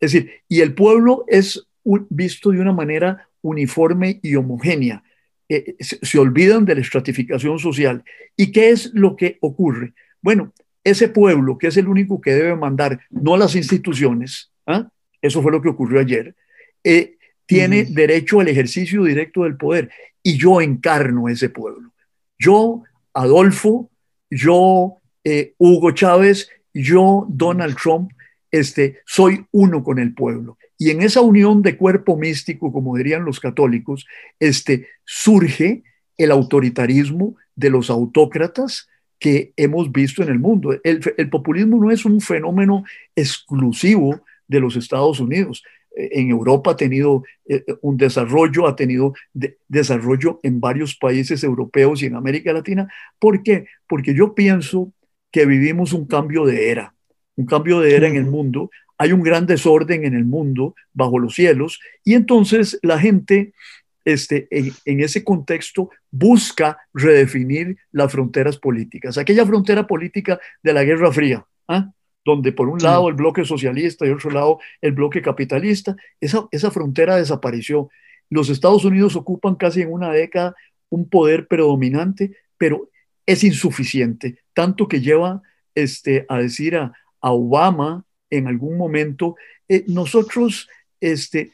Es 0.00 0.12
decir, 0.12 0.30
y 0.48 0.60
el 0.60 0.74
pueblo 0.74 1.24
es 1.28 1.66
visto 2.10 2.50
de 2.50 2.60
una 2.60 2.72
manera 2.72 3.28
uniforme 3.42 4.20
y 4.22 4.34
homogénea. 4.34 5.02
Eh, 5.48 5.76
se, 5.80 6.18
olvidan 6.18 6.64
de 6.64 6.74
la 6.74 6.80
estratificación 6.82 7.58
social. 7.58 8.04
¿Y 8.36 8.52
qué 8.52 8.70
es 8.70 8.90
lo 8.92 9.16
que 9.16 9.38
ocurre? 9.40 9.94
Bueno, 10.20 10.52
ese 10.90 11.08
pueblo, 11.08 11.58
que 11.58 11.68
es 11.68 11.76
el 11.76 11.88
único 11.88 12.20
que 12.20 12.34
debe 12.34 12.56
mandar, 12.56 13.00
no 13.10 13.36
las 13.36 13.54
instituciones, 13.54 14.50
¿ah? 14.66 14.88
eso 15.22 15.42
fue 15.42 15.52
lo 15.52 15.62
que 15.62 15.68
ocurrió 15.68 16.00
ayer, 16.00 16.34
eh, 16.84 17.16
tiene 17.46 17.84
derecho 17.84 18.40
al 18.40 18.48
ejercicio 18.48 19.04
directo 19.04 19.44
del 19.44 19.56
poder 19.56 19.90
y 20.22 20.36
yo 20.36 20.60
encarno 20.60 21.28
ese 21.28 21.48
pueblo. 21.48 21.92
Yo, 22.38 22.82
Adolfo, 23.14 23.90
yo, 24.30 24.98
eh, 25.24 25.54
Hugo 25.56 25.92
Chávez, 25.92 26.50
yo, 26.74 27.26
Donald 27.28 27.76
Trump, 27.76 28.12
este, 28.50 29.00
soy 29.06 29.46
uno 29.50 29.82
con 29.82 29.98
el 29.98 30.14
pueblo. 30.14 30.58
Y 30.76 30.90
en 30.90 31.02
esa 31.02 31.20
unión 31.20 31.62
de 31.62 31.76
cuerpo 31.76 32.16
místico, 32.16 32.72
como 32.72 32.96
dirían 32.96 33.24
los 33.24 33.40
católicos, 33.40 34.06
este, 34.38 34.88
surge 35.04 35.82
el 36.16 36.30
autoritarismo 36.30 37.36
de 37.56 37.70
los 37.70 37.90
autócratas 37.90 38.88
que 39.18 39.52
hemos 39.56 39.90
visto 39.90 40.22
en 40.22 40.28
el 40.28 40.38
mundo. 40.38 40.78
El, 40.84 41.30
populismo 41.30 41.78
no 41.78 41.90
es 41.90 42.04
un 42.04 42.20
fenómeno 42.20 42.84
exclusivo 43.16 44.20
de 44.46 44.60
los 44.60 44.76
Estados 44.76 45.20
Unidos. 45.20 45.62
En 45.94 46.30
Europa 46.30 46.72
ha 46.72 46.76
tenido 46.76 47.24
eh, 47.46 47.64
un 47.80 47.96
desarrollo, 47.96 48.68
ha 48.68 48.76
tenido 48.76 49.14
desarrollo 49.66 50.38
en 50.42 50.60
varios 50.60 50.96
países 50.96 51.42
europeos 51.42 52.02
y 52.02 52.06
en 52.06 52.14
América 52.14 52.52
Latina. 52.52 52.88
¿Por 53.18 53.42
qué? 53.42 53.66
Porque 53.88 54.14
yo 54.14 54.34
pienso 54.34 54.92
que 55.32 55.44
vivimos 55.44 55.92
un 55.92 56.06
cambio 56.06 56.46
de 56.46 56.70
era, 56.70 56.94
un 57.36 57.46
cambio 57.46 57.80
de 57.80 57.96
era 57.96 58.06
en 58.06 58.16
el 58.16 58.26
mundo. 58.26 58.70
Hay 58.96 59.12
un 59.12 59.22
gran 59.22 59.46
desorden 59.46 60.04
en 60.04 60.14
el 60.14 60.24
mundo, 60.24 60.74
bajo 60.92 61.18
los 61.18 61.34
cielos, 61.34 61.80
y 62.04 62.14
entonces 62.14 62.78
la 62.82 62.98
gente 62.98 63.52
este, 64.08 64.48
en, 64.50 65.00
ese 65.00 65.22
contexto 65.22 65.90
busca 66.10 66.78
redefinir 66.94 67.76
las 67.92 68.10
fronteras 68.10 68.56
políticas. 68.56 69.18
Aquella 69.18 69.44
frontera 69.44 69.86
política 69.86 70.40
de 70.62 70.72
la 70.72 70.82
Guerra 70.82 71.12
Fría, 71.12 71.44
¿ah? 71.68 71.92
donde 72.24 72.52
por 72.52 72.70
un 72.70 72.78
lado 72.78 73.10
el 73.10 73.14
bloque 73.14 73.44
socialista 73.44 74.06
y 74.06 74.10
otro 74.10 74.30
lado 74.30 74.60
el 74.80 74.92
bloque 74.92 75.20
capitalista, 75.20 75.94
esa, 76.22 76.48
esa 76.50 76.70
frontera 76.70 77.16
desapareció. 77.16 77.90
Los 78.30 78.48
Estados 78.48 78.86
Unidos 78.86 79.14
ocupan 79.14 79.56
casi 79.56 79.82
en 79.82 79.92
una 79.92 80.10
década 80.10 80.54
un 80.88 81.06
poder 81.10 81.46
predominante, 81.46 82.34
pero 82.56 82.88
es 83.26 83.44
insuficiente, 83.44 84.38
tanto 84.54 84.88
que 84.88 85.02
lleva 85.02 85.42
este, 85.74 86.24
a 86.30 86.38
decir 86.38 86.76
a, 86.76 86.94
Obama 87.20 88.04
en 88.30 88.46
algún 88.46 88.78
momento, 88.78 89.34
eh, 89.68 89.84
nosotros 89.86 90.68
este, 91.00 91.52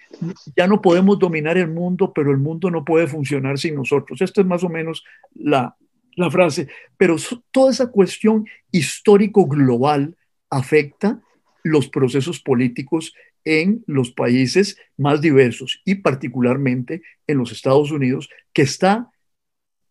ya 0.57 0.67
no 0.67 0.81
podemos 0.81 1.19
dominar 1.19 1.59
el 1.59 1.69
mundo, 1.69 2.13
pero 2.13 2.31
el 2.31 2.39
mundo 2.39 2.71
no 2.71 2.85
puede 2.85 3.07
funcionar 3.07 3.59
sin 3.59 3.75
nosotros. 3.75 4.21
Esta 4.21 4.41
es 4.41 4.47
más 4.47 4.65
o 4.65 4.69
menos 4.69 5.05
la, 5.35 5.77
la 6.17 6.31
frase. 6.31 6.69
Pero 6.97 7.17
toda 7.51 7.71
esa 7.71 7.91
cuestión 7.91 8.47
histórico 8.71 9.47
global 9.47 10.17
afecta 10.51 11.21
los 11.63 11.89
procesos 11.89 12.41
políticos 12.41 13.15
en 13.45 13.85
los 13.87 14.11
países 14.11 14.79
más 14.97 15.21
diversos 15.21 15.83
y 15.85 15.97
particularmente 15.97 17.03
en 17.27 17.39
los 17.39 17.53
Estados 17.53 17.91
Unidos, 17.91 18.29
que 18.53 18.63
está 18.63 19.11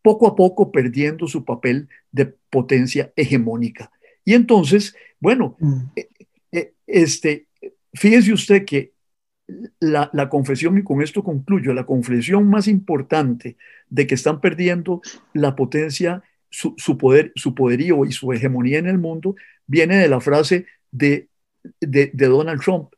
poco 0.01 0.27
a 0.27 0.36
poco 0.36 0.72
perdiendo 0.72 1.27
su 1.27 1.45
papel 1.45 1.88
de 2.12 2.25
potencia 2.50 3.12
hegemónica. 3.15 3.91
Y 4.25 4.33
entonces, 4.33 4.95
bueno, 5.19 5.55
mm. 5.60 5.81
eh, 5.95 6.10
eh, 6.51 6.74
este, 6.88 7.48
fíjese 7.93 8.33
usted 8.33 8.65
que 8.65 8.92
la, 9.79 10.29
confesión, 10.29 10.77
y 10.77 10.83
con 10.83 11.01
esto 11.01 11.23
concluyo, 11.23 11.73
la 11.73 11.85
confesión 11.85 12.50
más 12.50 12.67
importante 12.67 13.57
de 13.89 14.07
que 14.07 14.15
están 14.15 14.39
perdiendo 14.41 15.01
la 15.33 15.55
potencia, 15.55 16.23
su, 16.50 16.75
poder, 16.97 17.31
su 17.35 17.53
poderío 17.53 18.05
y 18.05 18.12
su 18.12 18.31
hegemonía 18.31 18.79
en 18.79 18.88
el 18.88 18.97
mundo, 18.97 19.35
viene 19.67 19.97
de 19.97 20.07
la 20.07 20.21
frase 20.21 20.65
de, 20.91 21.27
de, 21.79 22.12
Donald 22.13 22.62
Trump, 22.62 22.93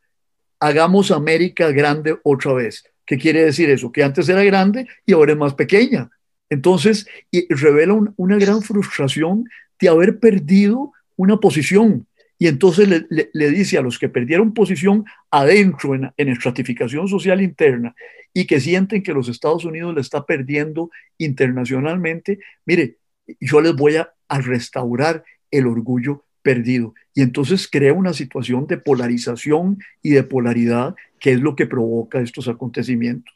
hagamos 0.60 1.12
América 1.12 1.72
grande 1.72 2.18
otra 2.24 2.54
vez. 2.54 2.84
¿Qué 3.06 3.18
quiere 3.18 3.46
decir 3.46 3.70
eso? 3.70 3.92
Que 3.92 4.04
antes 4.04 4.28
era 4.30 4.44
grande 4.44 4.88
y 5.06 5.14
ahora 5.14 5.34
es 5.34 5.38
más 5.38 5.54
pequeña. 5.54 6.10
Entonces, 6.50 7.08
y 7.32 7.52
revela 7.54 7.96
una 8.16 8.38
gran 8.38 8.62
frustración 8.62 9.46
de 9.80 9.90
haber 9.90 10.20
perdido 10.20 10.92
una 11.16 11.38
posición 11.38 12.08
y 12.38 12.48
entonces 12.48 13.06
le, 13.10 13.50
dice 13.52 13.78
a 13.78 13.82
los 13.82 13.98
que 13.98 14.10
perdieron 14.10 14.54
posición 14.54 15.06
adentro 15.32 15.96
en, 15.96 16.12
en, 16.18 16.28
estratificación 16.30 17.08
social 17.08 17.42
interna 17.42 17.96
y 18.34 18.46
que 18.46 18.60
sienten 18.60 19.04
que 19.04 19.14
los 19.14 19.30
Estados 19.30 19.64
Unidos 19.64 19.96
le 19.96 20.02
está 20.02 20.26
perdiendo 20.26 20.92
internacionalmente, 21.18 22.40
mire, 22.66 22.98
yo 23.40 23.62
les 23.62 23.74
voy 23.74 23.96
a, 23.96 24.14
a 24.28 24.42
restaurar 24.42 25.24
el 25.50 25.68
orgullo 25.68 26.26
perdido. 26.42 26.94
Y 27.14 27.22
entonces 27.22 27.68
crea 27.68 27.94
una 27.94 28.14
situación 28.14 28.68
de 28.68 28.78
polarización 28.78 29.80
y 30.02 30.12
de 30.12 30.24
polaridad 30.24 30.96
que 31.20 31.32
es 31.32 31.40
lo 31.40 31.56
que 31.56 31.66
provoca 31.66 32.20
estos 32.20 32.48
acontecimientos. 32.48 33.34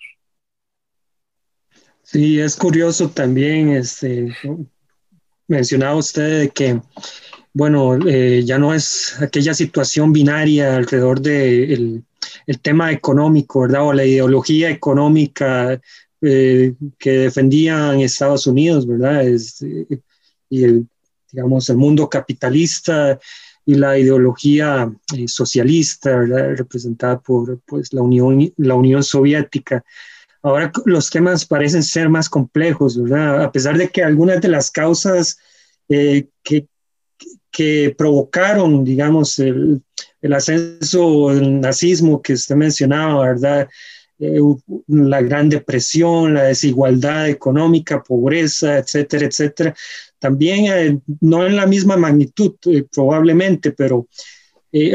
Sí, 2.04 2.40
es 2.40 2.56
curioso 2.56 3.10
también, 3.10 3.70
este, 3.70 4.36
mencionaba 5.50 5.96
usted 5.96 6.52
que 6.54 6.80
bueno, 7.54 7.98
eh, 8.08 8.44
ya 8.46 8.58
no 8.58 8.74
es 8.74 9.20
aquella 9.22 9.54
situación 9.54 10.14
binaria 10.14 10.78
alrededor 10.78 11.20
del 11.20 12.04
el 12.46 12.60
tema 12.60 12.92
económico, 12.92 13.62
¿verdad? 13.62 13.88
O 13.88 13.94
la 13.94 14.06
ideología 14.06 14.70
económica 14.70 15.80
eh, 16.22 16.74
que 16.98 17.12
defendían 17.12 18.00
Estados 18.00 18.48
Unidos, 18.48 18.88
¿verdad? 18.88 19.28
Eh, 19.28 20.02
y 20.50 20.64
el, 20.64 20.88
digamos, 21.32 21.70
el 21.70 21.78
mundo 21.78 22.10
capitalista 22.10 23.20
y 23.66 23.76
la 23.76 23.98
ideología 23.98 24.92
socialista, 25.28 26.16
¿verdad? 26.16 26.56
Representada 26.58 27.20
por 27.20 27.60
pues, 27.66 27.94
la, 27.94 28.02
Unión, 28.02 28.52
la 28.58 28.76
Unión 28.76 29.04
Soviética. 29.04 29.84
Ahora 30.42 30.72
los 30.86 31.10
temas 31.10 31.46
parecen 31.46 31.84
ser 31.84 32.10
más 32.10 32.30
complejos, 32.30 33.02
¿verdad? 33.02 33.44
A 33.44 33.52
pesar 33.52 33.78
de 33.78 33.90
que 33.90 34.04
algunas 34.04 34.40
de 34.42 34.48
las 34.48 34.72
causas 34.72 35.38
que, 35.88 36.30
que 37.52 37.94
provocaron, 37.98 38.84
digamos, 38.84 39.40
el, 39.40 39.84
ascenso 40.34 41.30
del 41.30 41.60
nazismo 41.62 42.22
que 42.22 42.34
usted 42.34 42.56
mencionaba, 42.56 43.28
¿verdad? 43.28 43.70
Eh, 44.20 44.40
la 44.88 45.22
gran 45.22 45.50
depresión, 45.50 46.34
la 46.34 46.44
desigualdad 46.44 47.30
económica, 47.30 48.04
pobreza, 48.04 48.78
etcétera, 48.78 49.26
etcétera. 49.26 49.76
También, 50.20 50.66
eh, 50.66 51.00
no 51.22 51.46
en 51.46 51.56
la 51.56 51.66
misma 51.66 51.96
magnitud, 51.96 52.56
eh, 52.66 52.86
probablemente, 52.92 53.72
pero 53.72 54.08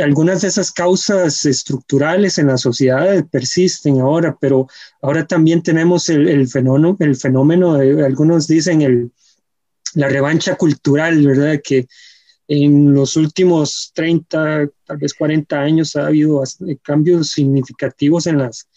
algunas 0.02 0.42
de 0.42 0.48
esas 0.48 0.70
causas 0.70 1.44
estructurales 1.44 2.38
en 2.38 2.46
la 2.46 2.58
sociedad 2.58 3.24
persisten 3.30 4.00
ahora, 4.00 4.36
pero 4.40 4.68
ahora 5.02 5.26
también 5.26 5.62
tenemos 5.62 6.08
el, 6.08 6.28
el 6.28 6.46
fenómeno, 6.48 6.96
el 7.00 7.16
fenómeno 7.16 7.74
de, 7.74 8.04
algunos 8.04 8.46
dicen, 8.46 8.82
el, 8.82 9.10
la 9.94 10.08
revancha 10.08 10.56
cultural, 10.56 11.26
¿verdad? 11.26 11.60
Que, 11.62 11.86
en 12.48 12.92
los 12.92 13.16
últimos 13.16 13.90
30, 13.94 14.68
tal 14.84 14.96
vez 14.98 15.14
40 15.14 15.58
años 15.60 15.96
ha 15.96 16.06
habido 16.06 16.42
cambios 16.82 17.30
significativos 17.30 18.26
en 18.26 18.38
las, 18.38 18.68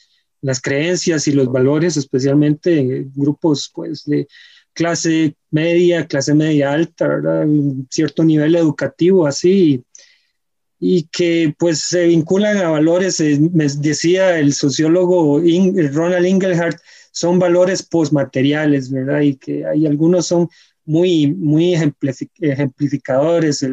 las 0.42 0.62
creencias 0.62 1.28
y 1.28 1.34
los 1.34 1.52
valores, 1.52 1.98
especialmente 1.98 2.80
en 2.80 3.12
grupos 3.14 3.70
pues, 3.74 4.06
de 4.06 4.28
clase 4.74 5.36
media, 5.52 6.08
clase 6.08 6.34
media 6.34 6.72
alta, 6.72 7.08
¿verdad? 7.08 7.44
un 7.46 7.88
cierto 7.90 8.24
nivel 8.24 8.56
educativo 8.56 9.28
así, 9.28 9.74
y 9.74 9.84
que 11.12 11.56
pues 11.58 11.80
se 11.80 12.06
vinculan 12.06 12.58
a 12.58 12.70
valores, 12.70 13.20
eh, 13.20 13.40
me 13.52 13.68
decía 13.68 14.38
el 14.38 14.54
sociólogo 14.54 15.42
Ronald 15.92 16.26
Inglehart, 16.26 16.80
son 17.12 17.40
valores 17.40 17.82
postmateriales, 17.82 18.92
¿verdad? 18.92 19.22
Y 19.22 19.36
que 19.36 19.66
hay 19.66 19.88
algunos 19.88 20.28
son 20.28 20.50
muy, 20.86 21.34
muy 21.34 21.74
ejemplificadores. 21.74 23.66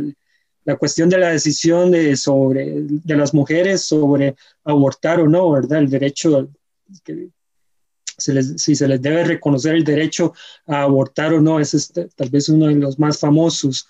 la 0.64 0.76
cuestión 0.76 1.10
de 1.10 1.18
la 1.18 1.28
decisión 1.30 1.90
de, 1.90 2.16
sobre, 2.16 2.72
de 2.74 3.16
las 3.16 3.34
mujeres 3.34 3.82
sobre 3.82 4.34
abortar 4.64 5.20
o 5.20 5.28
no, 5.28 5.50
¿verdad? 5.50 5.80
El 5.80 5.90
derecho, 5.90 6.48
que 7.04 7.28
si 8.16 8.76
se 8.76 8.88
les 8.88 9.02
debe 9.02 9.24
reconocer 9.24 9.74
el 9.74 9.84
derecho 9.84 10.32
a 10.66 10.82
abortar 10.82 11.34
o 11.34 11.40
no, 11.40 11.60
ese 11.60 11.76
es 11.76 11.92
tal 11.92 12.30
vez 12.30 12.48
uno 12.48 12.66
de 12.66 12.76
los 12.76 12.98
más 12.98 13.18
famosos. 13.18 13.86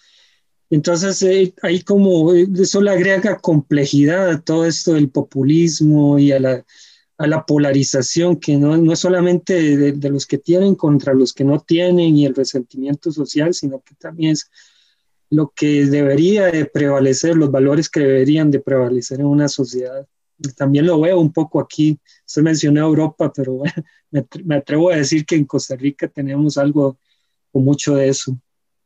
Entonces, 0.70 1.22
eh, 1.22 1.55
ahí 1.62 1.83
como 1.83 2.33
eso 2.33 2.81
le 2.81 2.90
agrega 2.90 3.38
complejidad 3.38 4.31
a 4.31 4.40
todo 4.40 4.64
esto 4.64 4.94
del 4.94 5.11
populismo 5.11 6.18
y 6.18 6.33
a 6.33 6.40
la, 6.40 6.64
a 7.18 7.27
la 7.27 7.46
polarización, 7.46 8.37
que 8.37 8.57
no, 8.57 8.77
no 8.77 8.92
es 8.92 8.98
solamente 8.98 9.92
de, 9.92 10.11
los 10.11 10.27
que 10.27 10.38
tienen 10.38 10.74
contra 10.74 11.14
los 11.14 11.33
que 11.33 11.44
no 11.44 11.61
tienen 11.61 12.16
y 12.16 12.27
el 12.27 12.35
resentimiento 12.35 13.12
social, 13.12 13.55
sino 13.55 13.81
que 13.81 13.94
también 13.94 14.33
es 14.33 14.50
lo 15.31 15.53
que 15.55 15.87
debería 15.87 16.46
de 16.46 16.64
prevalecer, 16.66 17.37
los 17.37 17.50
valores 17.50 17.88
que 17.88 18.00
deberían 18.00 18.50
de 18.50 18.61
prevalecer 18.61 19.20
en 19.20 19.27
una 19.27 19.48
sociedad. 19.48 20.07
también 20.57 20.87
lo 20.87 21.00
veo 21.00 21.20
un 21.20 21.33
poco 21.33 21.61
aquí, 21.61 21.98
se 22.24 22.42
mencionó 22.42 22.81
Europa, 22.81 23.33
pero 23.35 23.62
me, 24.11 24.57
atrevo 24.57 24.90
a 24.90 24.96
decir 24.96 25.24
que 25.24 25.37
en 25.37 25.44
Costa 25.44 25.77
Rica 25.77 26.09
tenemos 26.09 26.59
algo 26.59 26.98
con 27.53 27.64
mucho 27.64 27.94
de 27.96 28.09
eso. 28.09 28.38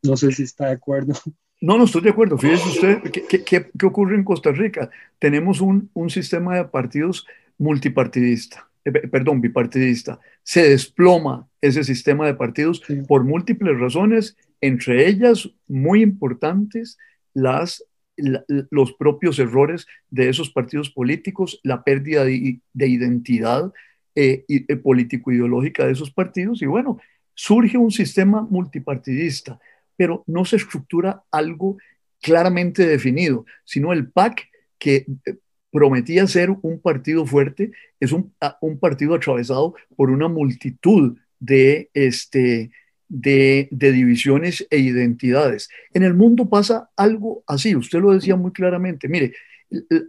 No 0.03 0.17
sé 0.17 0.33
si 0.33 0.45
está 0.45 0.67
de 0.67 0.73
acuerdo. 0.73 1.14
No, 1.61 1.77
no 1.77 1.85
estoy 1.85 2.03
de 2.03 2.11
acuerdo. 2.11 2.38
Fíjese 2.38 2.68
usted, 2.68 3.03
¿qué, 3.11 3.44
qué, 3.44 3.71
qué 3.77 3.87
ocurre 3.87 4.14
en 4.14 4.25
Costa 4.25 4.53
Rica? 4.53 4.90
Tenemos 5.18 5.61
un, 5.61 5.90
un 5.92 6.09
sistema 6.11 6.57
de 6.57 6.64
partidos 6.64 7.27
multipartidista, 7.59 8.68
eh, 8.85 8.92
perdón, 8.92 9.40
bipartidista. 9.40 10.21
Se 10.42 10.68
desploma 10.68 11.49
ese 11.61 11.83
sistema 11.85 12.27
de 12.27 12.35
partidos 12.35 12.83
por 13.09 13.25
múltiples 13.25 13.79
razones, 13.79 14.37
entre 14.61 15.09
ellas 15.09 15.51
muy 15.66 16.03
importantes 16.03 16.97
las 17.35 17.85
los 18.18 18.92
propios 18.94 19.38
errores 19.38 19.87
de 20.11 20.29
esos 20.29 20.51
partidos 20.51 20.90
políticos, 20.90 21.61
la 21.62 21.85
pérdida 21.85 22.25
de, 22.25 22.61
identidad 22.75 23.73
eh, 24.14 24.44
eh, 24.49 24.77
político-ideológica 24.77 25.87
de 25.87 25.92
esos 25.92 26.11
partidos 26.11 26.61
y 26.61 26.66
bueno, 26.66 26.99
surge 27.35 27.79
un 27.79 27.92
sistema 27.92 28.42
multipartidista, 28.42 29.61
pero 29.98 30.24
no 30.26 30.46
se 30.46 30.56
estructura 30.56 31.24
algo 31.30 31.76
claramente 32.22 32.87
definido, 32.87 33.44
sino 33.64 33.92
el 33.92 34.11
PAC 34.11 34.48
que 34.78 35.06
eh, 35.26 35.37
prometía 35.70 36.26
ser 36.26 36.50
un 36.62 36.80
partido 36.80 37.26
fuerte, 37.26 37.72
es 38.00 38.12
un, 38.12 38.32
un 38.61 38.78
partido 38.78 39.14
atravesado 39.14 39.74
por 39.96 40.11
una 40.11 40.28
multitud 40.28 41.18
de, 41.40 41.90
este, 41.94 42.70
de, 43.08 43.68
divisiones 43.70 44.66
e 44.70 44.78
identidades. 44.78 45.68
En 45.92 46.04
el 46.04 46.14
mundo 46.14 46.48
pasa 46.48 46.90
algo 46.96 47.42
así, 47.46 47.74
usted 47.74 47.98
lo 47.98 48.12
decía 48.12 48.37
muy 48.37 48.52
claramente. 48.52 49.08
Mire, 49.08 49.34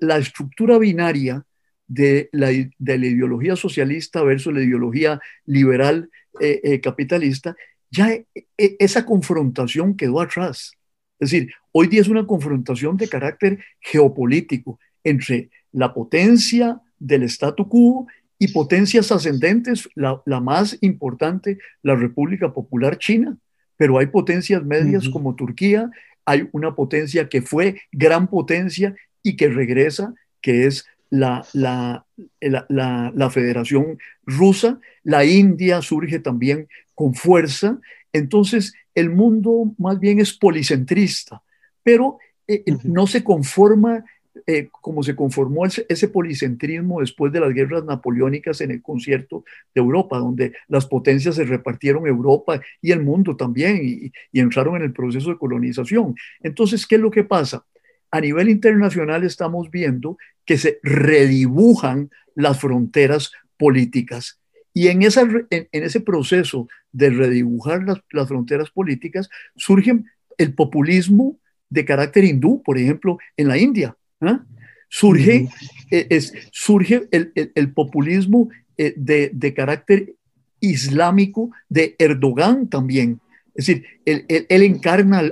la 0.02 0.18
estructura 0.18 0.78
binaria 0.78 1.44
de 1.88 2.30
la, 2.32 2.50
de 2.50 2.98
la 2.98 3.08
ideología 3.08 3.56
socialista 3.56 4.22
versus 4.22 4.54
la 4.54 4.62
ideología 4.62 5.20
liberal 5.46 6.10
eh, 6.40 6.62
eh, 6.64 6.80
capitalista, 6.80 7.56
ya 7.92 8.12
e, 8.12 8.26
e, 8.58 8.76
esa 8.80 9.06
confrontación 9.06 9.96
quedó 9.96 10.22
atrás. 10.22 10.74
Es 11.20 11.32
decir, 11.32 11.52
hoy 11.72 11.88
día 11.88 12.02
es 12.02 12.08
una 12.08 12.26
confrontación 12.26 12.98
de 12.98 13.10
carácter 13.10 13.60
geopolítico 13.82 14.80
entre 15.04 15.50
la 15.72 15.94
potencia 15.94 16.82
del 16.98 17.24
statu 17.24 17.68
quo 17.68 18.08
y 18.38 18.48
potencias 18.50 19.12
ascendentes, 19.12 19.90
la, 19.96 20.22
más 20.40 20.78
importante, 20.82 21.60
la 21.84 21.96
República 21.96 22.54
Popular 22.54 22.98
China, 22.98 23.38
pero 23.76 23.98
hay 23.98 24.08
potencias 24.08 24.64
medias 24.64 25.10
como 25.10 25.36
Turquía, 25.36 25.92
hay 26.26 26.48
una 26.54 26.74
potencia 26.74 27.28
que 27.28 27.42
fue 27.42 27.82
gran 27.92 28.28
potencia 28.28 28.96
y 29.22 29.36
que 29.36 29.50
regresa, 29.50 30.14
que 30.42 30.68
es 30.68 30.86
la, 31.10 31.46
la, 31.54 32.06
la, 32.40 33.30
Federación 33.30 33.98
Rusa, 34.24 34.80
la 35.04 35.26
India 35.26 35.82
surge 35.82 36.20
también 36.20 36.68
con 37.00 37.14
fuerza, 37.14 37.80
entonces 38.12 38.74
el 38.94 39.10
mundo 39.10 39.74
más 39.78 40.02
bien 40.02 40.20
es 40.20 40.34
policentrista, 40.34 41.42
pero 41.82 42.18
eh, 42.46 42.66
no 42.84 43.08
se 43.08 43.24
conforma 43.24 44.04
eh, 44.46 44.68
como 44.70 45.02
se 45.02 45.16
conformó 45.16 45.66
ese, 45.66 46.08
policentrismo 46.10 47.00
después 47.00 47.32
de 47.32 47.40
las 47.40 47.54
guerras 47.54 47.86
napoleónicas 47.86 48.60
en 48.60 48.72
el 48.72 48.82
concierto 48.82 49.46
de 49.74 49.80
Europa, 49.80 50.18
donde 50.18 50.52
las 50.68 50.88
potencias 50.88 51.36
se 51.36 51.46
repartieron 51.46 52.06
Europa 52.06 52.60
y 52.82 52.92
el 52.92 53.02
mundo 53.02 53.38
también 53.38 53.80
y, 53.82 54.12
entraron 54.38 54.76
en 54.76 54.82
el 54.82 54.92
proceso 54.92 55.30
de 55.30 55.38
colonización. 55.38 56.16
Entonces, 56.42 56.86
¿qué 56.86 56.96
es 56.96 57.02
lo 57.02 57.12
que 57.12 57.24
pasa? 57.24 57.66
A 58.12 58.20
nivel 58.20 58.50
internacional 58.50 59.24
estamos 59.24 59.72
viendo 59.72 60.18
que 60.44 60.58
se 60.58 60.80
redibujan 60.84 62.10
las 62.36 62.60
fronteras 62.60 63.32
políticas. 63.56 64.40
Y 64.80 64.88
en, 64.88 65.02
esa, 65.02 65.28
en, 65.50 65.68
ese 65.74 66.00
proceso 66.00 66.70
de 66.94 67.10
redibujar 67.10 67.84
las, 67.84 68.02
las 68.12 68.30
fronteras 68.30 68.70
políticas 68.70 69.30
surge 69.58 70.00
el 70.38 70.54
populismo 70.54 71.38
de 71.70 71.84
carácter 71.84 72.24
hindú, 72.24 72.64
por 72.64 72.78
ejemplo, 72.78 73.18
en 73.36 73.50
la 73.50 73.58
India. 73.58 73.98
¿ah? 74.22 74.46
Surge, 74.88 75.50
eh, 75.92 76.08
es, 76.10 76.34
surge 76.54 77.10
el, 77.12 77.74
populismo 77.74 78.48
eh, 78.78 78.94
de, 78.96 79.54
carácter 79.54 80.16
islámico 80.62 81.52
de 81.68 81.98
Erdogan 82.00 82.70
también. 82.70 83.20
Es 83.56 83.66
decir, 83.66 83.84
él, 84.06 84.46
encarna 84.64 85.24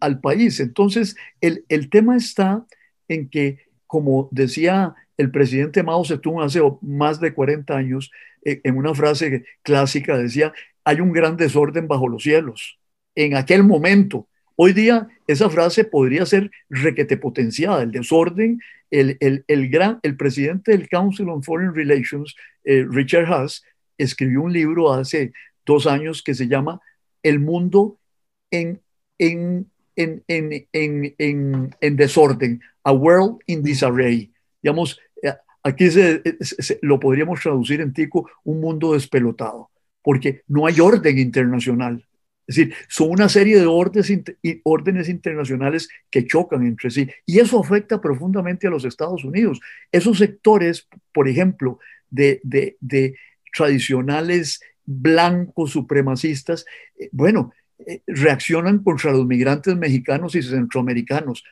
al, 0.00 0.20
país. 0.20 0.58
Entonces, 0.58 1.14
el, 1.40 1.88
tema 1.88 2.16
está 2.16 2.66
en 3.06 3.28
que, 3.28 3.58
como 3.86 4.28
decía 4.32 4.96
el 5.16 5.30
presidente 5.30 5.84
Mao 5.84 6.04
Zedong 6.04 6.42
hace 6.42 6.60
más 6.80 7.20
de 7.20 7.32
40 7.32 7.76
años, 7.76 8.10
eh, 8.37 8.37
en 8.64 8.76
una 8.76 8.94
frase 8.94 9.44
clásica 9.62 10.16
decía, 10.16 10.52
hay 10.84 11.00
un 11.00 11.12
gran 11.12 11.36
desorden 11.36 11.88
bajo 11.88 12.08
los 12.08 12.22
cielos. 12.22 12.78
En 13.14 13.36
aquel 13.36 13.64
momento, 13.64 14.28
Hoy 14.60 14.72
día 14.72 15.06
esa 15.28 15.48
frase 15.50 15.84
podría 15.84 16.26
ser 16.26 16.50
requete 16.68 17.16
potenciada, 17.16 17.80
el 17.80 17.92
desorden, 17.92 18.58
el, 18.90 19.16
el, 19.20 19.68
gran, 19.68 20.00
el 20.02 20.16
presidente 20.16 20.72
del 20.72 20.88
Council 20.88 21.28
on 21.28 21.44
Foreign 21.44 21.72
Relations, 21.76 22.34
eh, 22.64 22.84
Richard 22.90 23.32
Haas, 23.32 23.62
escribió 23.98 24.42
un 24.42 24.52
libro 24.52 24.92
hace 24.92 25.32
dos 25.64 25.86
años 25.86 26.24
que 26.24 26.34
se 26.34 26.48
llama 26.48 26.80
El 27.22 27.38
mundo 27.38 28.00
en, 28.50 28.80
en, 29.18 29.70
en, 29.96 30.66
en 30.72 31.96
desorden, 31.96 32.60
A 32.82 32.90
World 32.90 33.38
in 33.46 33.62
Disarray. 33.62 34.32
Digamos, 34.60 34.98
eh, 34.98 35.07
aquí 35.68 35.90
se, 35.90 36.22
lo 36.82 36.98
podríamos 36.98 37.40
traducir 37.40 37.80
en 37.80 37.92
tico, 37.92 38.30
un 38.44 38.60
mundo 38.60 38.94
despelotado, 38.94 39.70
porque 40.02 40.42
no 40.48 40.66
hay 40.66 40.80
orden 40.80 41.18
internacional. 41.18 42.04
Es 42.46 42.56
decir, 42.56 42.74
son 42.88 43.10
una 43.10 43.28
serie 43.28 43.58
de 43.58 43.66
órdenes, 43.66 45.08
internacionales 45.08 45.88
que 46.10 46.26
chocan 46.26 46.66
entre 46.66 46.90
sí 46.90 47.06
y 47.26 47.40
eso 47.40 47.60
afecta 47.60 48.00
profundamente 48.00 48.66
a 48.66 48.70
los 48.70 48.86
Estados 48.86 49.22
Unidos. 49.22 49.60
Esos 49.92 50.16
sectores, 50.16 50.88
por 51.12 51.28
ejemplo, 51.28 51.78
de, 52.08 52.40
tradicionales 53.54 54.60
blancos 54.86 55.72
supremacistas, 55.72 56.64
eh, 56.98 57.10
bueno, 57.12 57.52
reaccionan 58.06 58.78
contra 58.82 59.12
los 59.12 59.24
migrantes 59.26 59.76
mexicanos 59.76 60.34
y 60.34 60.42
centroamericanos, 60.42 61.44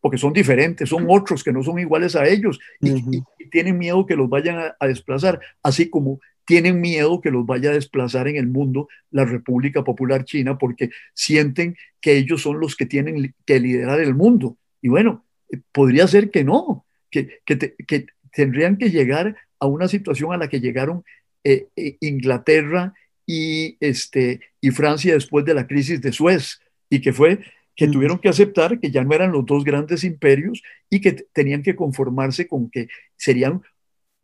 porque 0.00 0.18
son 0.18 0.32
diferentes, 0.32 0.88
son 0.88 1.06
otros 1.08 1.42
que 1.42 1.52
no 1.52 1.62
son 1.62 1.78
iguales 1.78 2.14
a 2.16 2.26
ellos 2.26 2.60
y, 2.80 3.22
tienen 3.50 3.78
miedo 3.78 4.06
que 4.06 4.16
los 4.16 4.28
vayan 4.28 4.72
a 4.80 4.86
desplazar, 4.86 5.38
así 5.62 5.88
como 5.88 6.18
tienen 6.44 6.80
miedo 6.80 7.20
que 7.20 7.30
los 7.30 7.46
vaya 7.46 7.70
a 7.70 7.74
desplazar 7.74 8.28
en 8.28 8.36
el 8.36 8.46
mundo 8.46 8.88
la 9.10 9.24
República 9.24 9.82
Popular 9.82 10.24
China 10.24 10.58
porque 10.58 10.90
sienten 11.14 11.76
que 12.00 12.16
ellos 12.16 12.42
son 12.42 12.60
los 12.60 12.76
que 12.76 12.86
tienen 12.86 13.34
que 13.46 13.60
liderar 13.60 14.00
el 14.00 14.14
mundo. 14.14 14.56
Y 14.82 14.88
bueno, 14.88 15.24
eh, 15.50 15.60
podría 15.72 16.06
ser 16.06 16.30
que 16.30 16.44
no, 16.44 16.84
que, 17.10 17.40
que, 17.44 18.06
tendrían 18.32 18.76
que 18.76 18.90
llegar 18.90 19.36
a 19.60 19.66
una 19.66 19.88
situación 19.88 20.32
a 20.32 20.36
la 20.36 20.48
que 20.48 20.60
llegaron 20.60 21.04
eh, 21.44 21.68
eh, 21.76 21.96
Inglaterra 22.00 22.92
y, 23.26 23.76
este, 23.80 24.40
y 24.60 24.70
Francia 24.70 25.14
después 25.14 25.44
de 25.44 25.54
la 25.54 25.66
crisis 25.66 26.00
de 26.00 26.12
Suez, 26.12 26.60
y 26.90 27.00
que 27.00 27.12
fue 27.12 27.40
que 27.76 27.88
tuvieron 27.88 28.18
que 28.18 28.28
aceptar 28.28 28.78
que 28.78 28.90
ya 28.90 29.02
no 29.02 29.14
eran 29.14 29.32
los 29.32 29.44
dos 29.46 29.64
grandes 29.64 30.04
imperios 30.04 30.62
y 30.90 31.00
que 31.00 31.12
tenían 31.12 31.62
que 31.62 31.74
conformarse 31.74 32.46
con 32.46 32.70
que 32.70 32.88
serían 33.16 33.62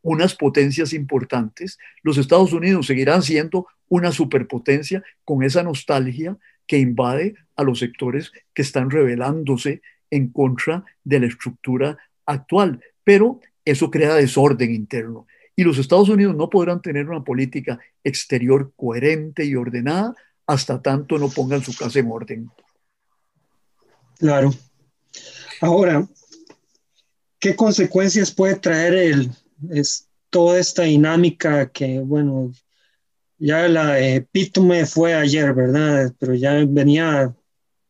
unas 0.02 0.34
potencias 0.34 0.92
importantes, 0.92 1.78
los 2.02 2.16
Estados 2.16 2.52
Unidos 2.52 2.86
seguirán 2.86 3.22
siendo 3.22 3.66
una 3.88 4.12
superpotencia 4.12 5.02
con 5.24 5.42
esa 5.42 5.62
nostalgia 5.62 6.38
que 6.66 6.78
invade 6.78 7.34
a 7.56 7.64
los 7.64 7.80
sectores 7.80 8.32
que 8.54 8.62
están 8.62 8.90
rebelándose 8.90 9.82
en 10.10 10.28
contra 10.28 10.84
de 11.04 11.20
la 11.20 11.26
estructura 11.26 11.98
actual. 12.24 12.80
Pero 13.04 13.40
eso 13.64 13.90
crea 13.90 14.14
desorden 14.14 14.72
interno. 14.72 15.26
Y 15.56 15.64
los 15.64 15.78
Estados 15.78 16.08
Unidos 16.08 16.34
no 16.36 16.48
podrán 16.48 16.80
tener 16.80 17.08
una 17.08 17.22
política 17.22 17.78
exterior 18.02 18.72
coherente 18.76 19.44
y 19.44 19.54
ordenada 19.54 20.14
hasta 20.46 20.82
tanto 20.82 21.18
no 21.18 21.28
pongan 21.28 21.62
su 21.62 21.76
casa 21.76 21.98
en 21.98 22.10
orden. 22.10 22.50
Claro. 24.18 24.52
Ahora, 25.60 26.06
¿qué 27.38 27.54
consecuencias 27.54 28.32
puede 28.32 28.56
traer 28.56 28.94
el, 28.94 29.30
es 29.70 30.08
toda 30.30 30.58
esta 30.58 30.82
dinámica 30.82 31.70
que, 31.70 32.00
bueno, 32.00 32.52
ya 33.38 33.68
la 33.68 33.98
epítome 34.00 34.86
fue 34.86 35.14
ayer, 35.14 35.52
¿verdad? 35.54 36.12
Pero 36.18 36.34
ya 36.34 36.64
venía, 36.66 37.34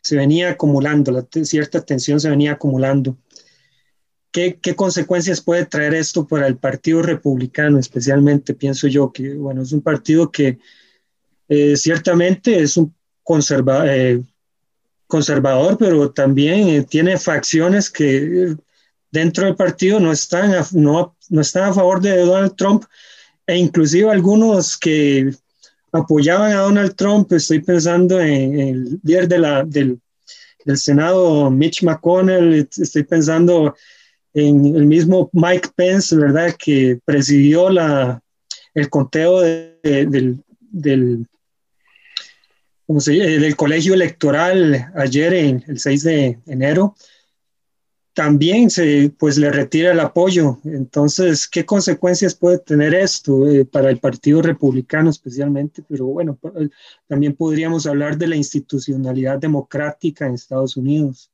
se 0.03 0.17
venía 0.17 0.51
acumulando, 0.51 1.13
la 1.13 1.27
cierta 1.45 1.85
tensión 1.85 2.21
se 2.21 2.31
venía 2.31 2.53
acumulando. 2.53 3.17
¿Qué, 4.33 4.59
¿Qué, 4.61 4.77
consecuencias 4.77 5.41
puede 5.41 5.67
traer 5.67 5.95
esto 5.95 6.27
para 6.27 6.47
el 6.47 6.57
Partido 6.57 7.03
Republicano, 7.03 7.79
especialmente? 7.79 8.55
Pienso 8.55 8.87
yo 8.87 9.13
que, 9.13 9.35
bueno, 9.35 9.63
es 9.63 9.73
un 9.73 9.83
partido 9.83 10.31
que 10.31 10.59
eh, 11.49 11.77
ciertamente 11.77 12.61
es 12.61 12.77
un 12.77 12.95
conserva, 13.25 13.85
eh, 13.87 14.23
conservador, 15.07 15.77
pero 15.79 16.11
también 16.11 16.69
eh, 16.69 16.87
tiene 16.89 17.19
facciones 17.19 17.91
que 17.91 18.57
dentro 19.11 19.45
del 19.45 19.57
partido 19.57 20.01
no 20.01 20.13
están 20.13 20.55
a, 20.55 20.67
no, 20.73 21.17
no 21.29 21.41
están 21.41 21.65
a 21.71 21.75
favor 21.75 22.01
de 22.01 22.17
Donald 22.17 22.57
Trump 22.57 22.85
e 23.47 23.57
inclusive 23.57 24.11
algunos 24.11 24.77
que 24.77 25.33
apoyaban 25.93 26.53
a 26.53 26.63
Donald 26.63 26.95
Trump, 26.95 27.33
estoy 27.33 27.61
pensando 27.61 28.21
en, 28.21 28.61
el 28.61 29.01
líder 29.03 29.27
de 29.27 29.39
la, 29.39 29.65
del, 29.65 30.01
del, 30.65 30.79
Senado, 30.79 31.51
Mitch 31.51 31.83
McConnell, 31.83 32.69
estoy 32.77 33.03
pensando 33.03 33.75
en 34.35 34.77
el 34.77 34.87
mismo 34.87 35.31
Mike 35.33 35.71
Pence, 35.75 36.17
¿verdad? 36.17 36.55
Que 36.59 36.99
presidió 37.05 37.71
la, 37.71 38.23
el 38.75 38.89
conteo 38.89 39.41
del, 39.41 40.43
del, 40.61 41.27
colegio 43.57 43.95
electoral 43.95 44.93
ayer, 44.95 45.35
en, 45.35 45.65
el 45.67 45.79
6 45.79 46.03
de 46.03 46.39
enero 46.47 46.95
también 48.21 48.71
se 48.71 49.13
pues 49.19 49.39
le 49.39 49.51
retira 49.51 49.93
el 49.93 50.01
apoyo. 50.01 50.59
Entonces, 50.65 51.47
¿qué 51.47 51.65
consecuencias 51.65 52.35
puede 52.35 52.59
tener 52.59 52.95
esto 52.95 53.49
eh, 53.49 53.65
para 53.65 53.91
el 53.91 53.99
Partido 53.99 54.43
Republicano 54.43 55.11
especialmente? 55.11 55.83
Pero 55.89 56.07
bueno, 56.07 56.39
también 57.07 57.35
podríamos 57.35 57.87
hablar 57.87 58.19
de 58.19 58.27
la 58.27 58.37
institucionalidad 58.37 59.39
democrática 59.39 60.27
en 60.27 60.35
Estados 60.35 60.77
Unidos. 60.77 61.31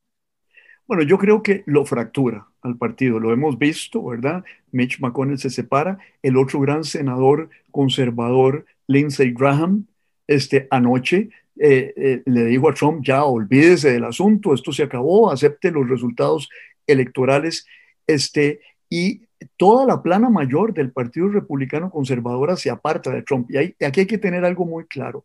Bueno, 0.87 1.03
yo 1.03 1.19
creo 1.19 1.43
que 1.43 1.65
lo 1.67 1.85
fractura 1.85 2.47
al 2.63 2.77
partido, 2.77 3.19
lo 3.19 3.33
hemos 3.33 3.59
visto, 3.59 4.05
¿verdad? 4.05 4.45
Mitch 4.71 5.01
McConnell 5.01 5.39
se 5.39 5.51
separa, 5.51 5.99
el 6.23 6.37
otro 6.37 6.61
gran 6.61 6.85
senador 6.85 7.51
conservador, 7.73 8.67
Lindsey 8.87 9.33
Graham, 9.33 9.87
este, 10.29 10.69
anoche 10.71 11.31
eh, 11.59 11.93
eh, 11.97 12.23
le 12.25 12.45
dijo 12.45 12.69
a 12.69 12.75
Trump, 12.75 13.05
ya 13.05 13.25
olvídese 13.25 13.93
del 13.93 14.05
asunto, 14.05 14.55
esto 14.55 14.73
se 14.73 14.85
acabó, 14.85 15.31
acepte 15.31 15.73
los 15.73 15.89
resultados 15.89 16.49
electorales, 16.87 17.67
este, 18.07 18.61
y 18.89 19.23
toda 19.57 19.87
la 19.87 20.03
plana 20.03 20.31
mayor 20.31 20.73
del 20.73 20.93
Partido 20.93 21.29
Republicano 21.29 21.91
Conservador 21.91 22.57
se 22.57 22.71
aparta 22.71 23.11
de 23.11 23.23
Trump. 23.23 23.51
Y 23.51 23.57
aquí 23.85 24.01
hay 24.01 24.07
que 24.07 24.19
tener 24.19 24.45
algo 24.45 24.65
muy 24.65 24.85
claro. 24.87 25.25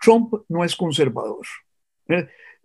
Trump 0.00 0.34
no 0.48 0.64
es 0.64 0.76
conservador. 0.76 1.46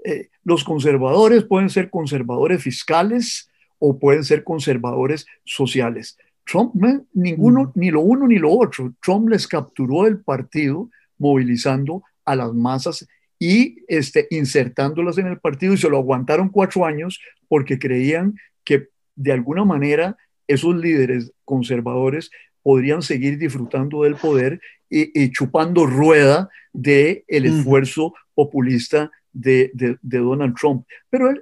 Eh, 0.04 0.30
los 0.44 0.64
conservadores 0.64 1.44
pueden 1.44 1.70
ser 1.70 1.90
conservadores 1.90 2.62
fiscales 2.62 3.50
o 3.80 3.98
pueden 3.98 4.24
ser 4.24 4.44
conservadores 4.44 5.26
sociales. 5.46 6.18
Trump, 6.46 6.76
ninguno, 7.14 7.66
mm. 7.66 7.72
ni 7.76 7.92
lo 7.92 8.02
uno 8.02 8.28
ni 8.28 8.38
lo 8.38 8.52
otro. 8.52 8.94
Trump 9.02 9.30
les 9.30 9.48
capturó 9.48 10.06
el 10.06 10.20
partido 10.20 10.90
movilizando 11.18 12.04
a 12.26 12.36
las 12.36 12.54
masas 12.54 13.08
y 13.40 13.78
este, 13.88 14.28
insertándolas 14.30 15.18
en 15.18 15.28
el 15.28 15.40
partido 15.40 15.74
y 15.74 15.78
se 15.78 15.90
lo 15.90 15.98
aguantaron 15.98 16.50
cuatro 16.50 16.86
años 16.86 17.20
porque 17.48 17.80
creían 17.80 18.36
que 18.64 18.88
de 19.16 19.32
alguna 19.32 19.66
manera 19.66 20.18
esos 20.48 20.76
líderes 20.76 21.32
conservadores 21.46 22.32
podrían 22.62 23.02
seguir 23.02 23.38
disfrutando 23.38 24.04
del 24.04 24.16
poder 24.16 24.62
y, 24.90 25.32
chupando 25.32 25.86
rueda 25.86 26.50
del 26.72 27.24
el 27.28 27.46
esfuerzo 27.46 28.14
populista 28.36 29.12
de, 29.34 29.72
de, 29.74 30.18
Donald 30.20 30.56
Trump. 30.56 30.86
Pero 31.10 31.34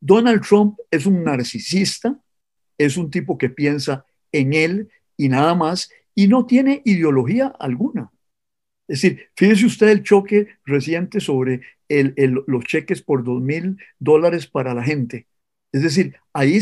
Donald 0.00 0.42
Trump 0.42 0.78
es 0.90 1.06
un 1.06 1.24
narcisista, 1.24 2.18
es 2.76 2.96
un 2.96 3.10
tipo 3.10 3.38
que 3.38 3.48
piensa 3.48 4.04
en 4.32 4.52
él 4.52 4.90
y 5.16 5.28
nada 5.28 5.54
más, 5.54 5.90
y 6.14 6.28
no 6.28 6.46
tiene 6.46 6.82
ideología 6.84 7.46
alguna. 7.58 8.10
Es 8.86 9.02
decir, 9.02 9.28
fíjese 9.36 9.66
usted 9.66 9.88
el 9.88 10.02
choque 10.02 10.48
reciente 10.64 11.20
sobre 11.20 11.60
los 11.88 12.64
cheques 12.64 13.02
por 13.02 13.24
dos 13.24 13.40
mil 13.40 13.78
dólares 13.98 14.46
para 14.46 14.74
la 14.74 14.82
gente. 14.82 15.26
Es 15.70 15.82
decir, 15.82 16.14
ahí 16.32 16.58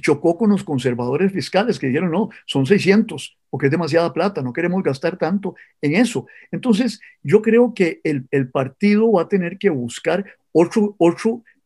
chocó 0.00 0.36
con 0.36 0.50
los 0.50 0.64
conservadores 0.64 1.32
fiscales 1.32 1.78
que 1.78 1.86
dijeron, 1.86 2.10
no, 2.10 2.28
son 2.46 2.66
600, 2.66 3.38
porque 3.48 3.66
es 3.66 3.70
demasiada 3.70 4.12
plata, 4.12 4.42
no 4.42 4.52
queremos 4.52 4.82
gastar 4.82 5.16
tanto 5.16 5.54
en 5.80 5.94
eso. 5.94 6.26
Entonces, 6.50 7.00
yo 7.22 7.40
creo 7.40 7.72
que 7.72 8.00
el, 8.04 8.50
partido 8.50 9.12
va 9.12 9.22
a 9.22 9.28
tener 9.28 9.56
que 9.56 9.70
buscar 9.70 10.26
otro, 10.52 10.96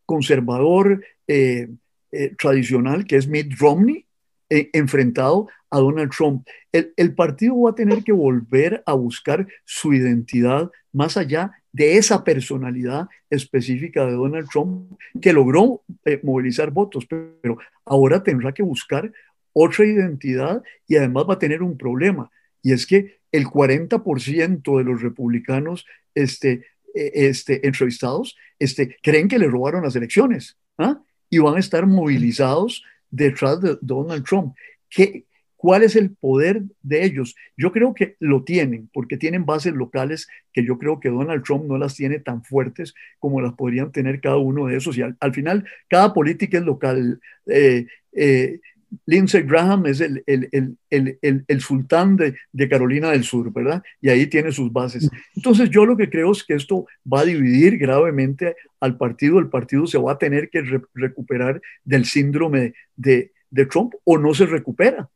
conservador 0.06 1.02
eh, 1.26 1.68
eh, 2.12 2.34
tradicional, 2.38 3.06
que 3.06 3.16
es 3.16 3.26
Mitt 3.26 3.58
Romney, 3.58 4.04
eh, 4.50 4.70
enfrentado 4.72 5.48
a 5.70 5.78
Donald 5.78 6.10
Trump. 6.10 6.46
El, 6.72 7.14
partido 7.14 7.60
va 7.60 7.70
a 7.70 7.74
tener 7.74 8.02
que 8.04 8.12
volver 8.12 8.82
a 8.86 8.92
buscar 8.94 9.46
su 9.64 9.92
identidad 9.92 10.70
más 10.92 11.16
allá 11.16 11.52
de 11.72 11.96
esa 11.96 12.22
personalidad 12.22 13.08
específica 13.30 14.06
de 14.06 14.12
Donald 14.12 14.48
Trump 14.50 14.92
que 15.20 15.32
logró 15.32 15.82
eh, 16.04 16.20
movilizar 16.22 16.70
votos, 16.70 17.06
pero 17.06 17.58
ahora 17.84 18.22
tendrá 18.22 18.52
que 18.52 18.62
buscar 18.62 19.10
otra 19.52 19.84
identidad 19.84 20.62
y 20.86 20.96
además 20.96 21.24
va 21.28 21.34
a 21.34 21.38
tener 21.38 21.62
un 21.62 21.78
problema, 21.78 22.30
y 22.62 22.72
es 22.72 22.86
que 22.86 23.18
el 23.32 23.46
40% 23.46 24.78
de 24.78 24.84
los 24.84 25.02
republicanos 25.02 25.86
este, 26.14 26.66
e, 26.94 27.28
este, 27.28 27.66
entrevistados 27.66 28.36
este, 28.58 28.96
creen 29.02 29.28
que 29.28 29.38
le 29.38 29.48
robaron 29.48 29.82
las 29.82 29.96
elecciones 29.96 30.56
¿ah? 30.78 31.00
y 31.28 31.38
van 31.38 31.56
a 31.56 31.60
estar 31.60 31.86
movilizados 31.86 32.84
detrás 33.14 33.60
de 33.60 33.78
Donald 33.80 34.24
Trump. 34.24 34.54
¿Qué, 34.90 35.24
¿Cuál 35.56 35.82
es 35.82 35.96
el 35.96 36.14
poder 36.14 36.62
de 36.82 37.04
ellos? 37.04 37.34
Yo 37.56 37.72
creo 37.72 37.94
que 37.94 38.16
lo 38.18 38.44
tienen, 38.44 38.90
porque 38.92 39.16
tienen 39.16 39.46
bases 39.46 39.72
locales 39.72 40.28
que 40.52 40.64
yo 40.64 40.78
creo 40.78 41.00
que 41.00 41.08
Donald 41.08 41.42
Trump 41.42 41.64
no 41.64 41.78
las 41.78 41.94
tiene 41.94 42.18
tan 42.18 42.44
fuertes 42.44 42.92
como 43.18 43.40
las 43.40 43.54
podrían 43.54 43.90
tener 43.90 44.20
cada 44.20 44.36
uno 44.36 44.66
de 44.66 44.76
esos. 44.76 44.98
Y 44.98 45.02
al, 45.02 45.32
final, 45.32 45.64
cada 45.88 46.12
política 46.12 46.58
es 46.58 46.64
local. 46.64 47.18
Eh, 47.46 47.86
eh, 48.12 48.60
Lindsey 49.06 49.42
Graham 49.42 49.86
es 49.86 50.00
el, 50.00 50.22
el, 50.26 50.76
el, 50.90 51.44
el 51.46 51.60
sultán 51.60 52.16
de, 52.16 52.34
de, 52.52 52.68
Carolina 52.68 53.10
del 53.10 53.24
Sur, 53.24 53.52
¿verdad? 53.52 53.82
Y 54.00 54.08
ahí 54.08 54.26
tiene 54.26 54.52
sus 54.52 54.72
bases. 54.72 55.08
Entonces 55.34 55.70
yo 55.70 55.86
lo 55.86 55.96
que 55.96 56.10
creo 56.10 56.32
es 56.32 56.44
que 56.44 56.54
esto 56.54 56.86
va 57.10 57.20
a 57.20 57.24
dividir 57.24 57.78
gravemente 57.78 58.56
al 58.80 58.96
partido. 58.96 59.38
El 59.38 59.48
partido 59.48 59.86
se 59.86 59.98
va 59.98 60.12
a 60.12 60.18
tener 60.18 60.50
que 60.50 60.62
recuperar 60.94 61.60
del 61.84 62.04
síndrome 62.04 62.74
de, 62.96 63.32
de 63.50 63.66
Trump 63.66 63.94
o 64.04 64.18
no 64.18 64.34
se 64.34 64.46
recupera 64.46 65.08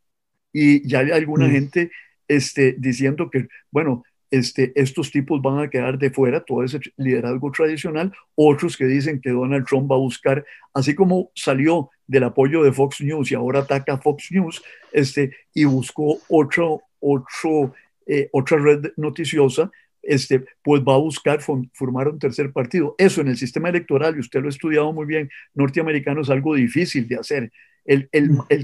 y 0.52 0.86
ya 0.88 1.00
hay 1.00 1.10
alguna 1.10 1.46
mm. 1.46 1.50
gente 1.50 1.90
este, 2.26 2.74
diciendo 2.78 3.30
que, 3.30 3.48
bueno, 3.70 4.04
este, 4.30 4.72
estos 4.74 5.10
tipos 5.10 5.40
van 5.40 5.60
a 5.60 5.70
quedar 5.70 5.98
de 5.98 6.10
fuera, 6.10 6.40
todo 6.40 6.62
ese 6.62 6.80
liderazgo 6.96 7.50
tradicional, 7.50 8.12
otros 8.34 8.76
que 8.76 8.84
dicen 8.84 9.20
que 9.20 9.30
Donald 9.30 9.66
Trump 9.66 9.90
va 9.90 9.96
a 9.96 10.00
buscar, 10.00 10.44
así 10.74 10.94
como 10.94 11.30
salió 11.34 11.90
del 12.06 12.24
apoyo 12.24 12.62
de 12.62 12.72
Fox 12.72 13.00
News 13.00 13.30
y 13.30 13.34
ahora 13.34 13.60
ataca 13.60 13.94
a 13.94 13.98
Fox 13.98 14.28
News, 14.30 14.62
este, 14.92 15.34
y 15.54 15.64
buscó 15.64 16.18
otro, 16.28 16.82
otro, 17.00 17.74
eh, 18.06 18.28
otra 18.32 18.58
red 18.58 18.92
noticiosa, 18.96 19.70
este, 20.02 20.44
pues 20.62 20.82
va 20.82 20.94
a 20.94 20.98
buscar 20.98 21.40
formar 21.40 22.08
un 22.08 22.18
tercer 22.18 22.52
partido. 22.52 22.94
Eso 22.98 23.20
en 23.20 23.28
el 23.28 23.36
sistema 23.36 23.68
electoral, 23.68 24.16
y 24.16 24.20
usted 24.20 24.40
lo 24.40 24.46
ha 24.46 24.50
estudiado 24.50 24.92
muy 24.92 25.06
bien, 25.06 25.28
norteamericano 25.54 26.22
es 26.22 26.30
algo 26.30 26.54
difícil 26.54 27.06
de 27.08 27.16
hacer. 27.16 27.52
El, 27.84 28.08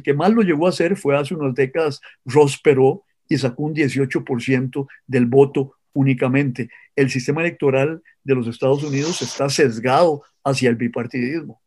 que 0.03 0.12
más 0.12 0.33
lo 0.33 0.42
llegó 0.42 0.66
a 0.66 0.70
hacer 0.70 0.96
fue 0.96 1.16
hace 1.16 1.35
unas 1.35 1.55
décadas 1.55 2.00
Ross 2.27 2.61
Perot 2.61 3.03
y 3.35 3.38
sacó 3.38 3.64
un 3.64 3.75
18% 3.75 4.87
del 5.07 5.27
voto 5.27 5.77
únicamente. 5.92 6.70
El 6.97 7.11
sistema 7.11 7.40
electoral 7.40 8.03
de 8.23 8.35
los 8.35 8.47
Estados 8.47 8.83
Unidos 8.83 9.23
está 9.23 9.49
sesgado 9.49 10.23
hacia 10.44 10.70
el 10.70 10.77
bipartidismo. 10.77 11.61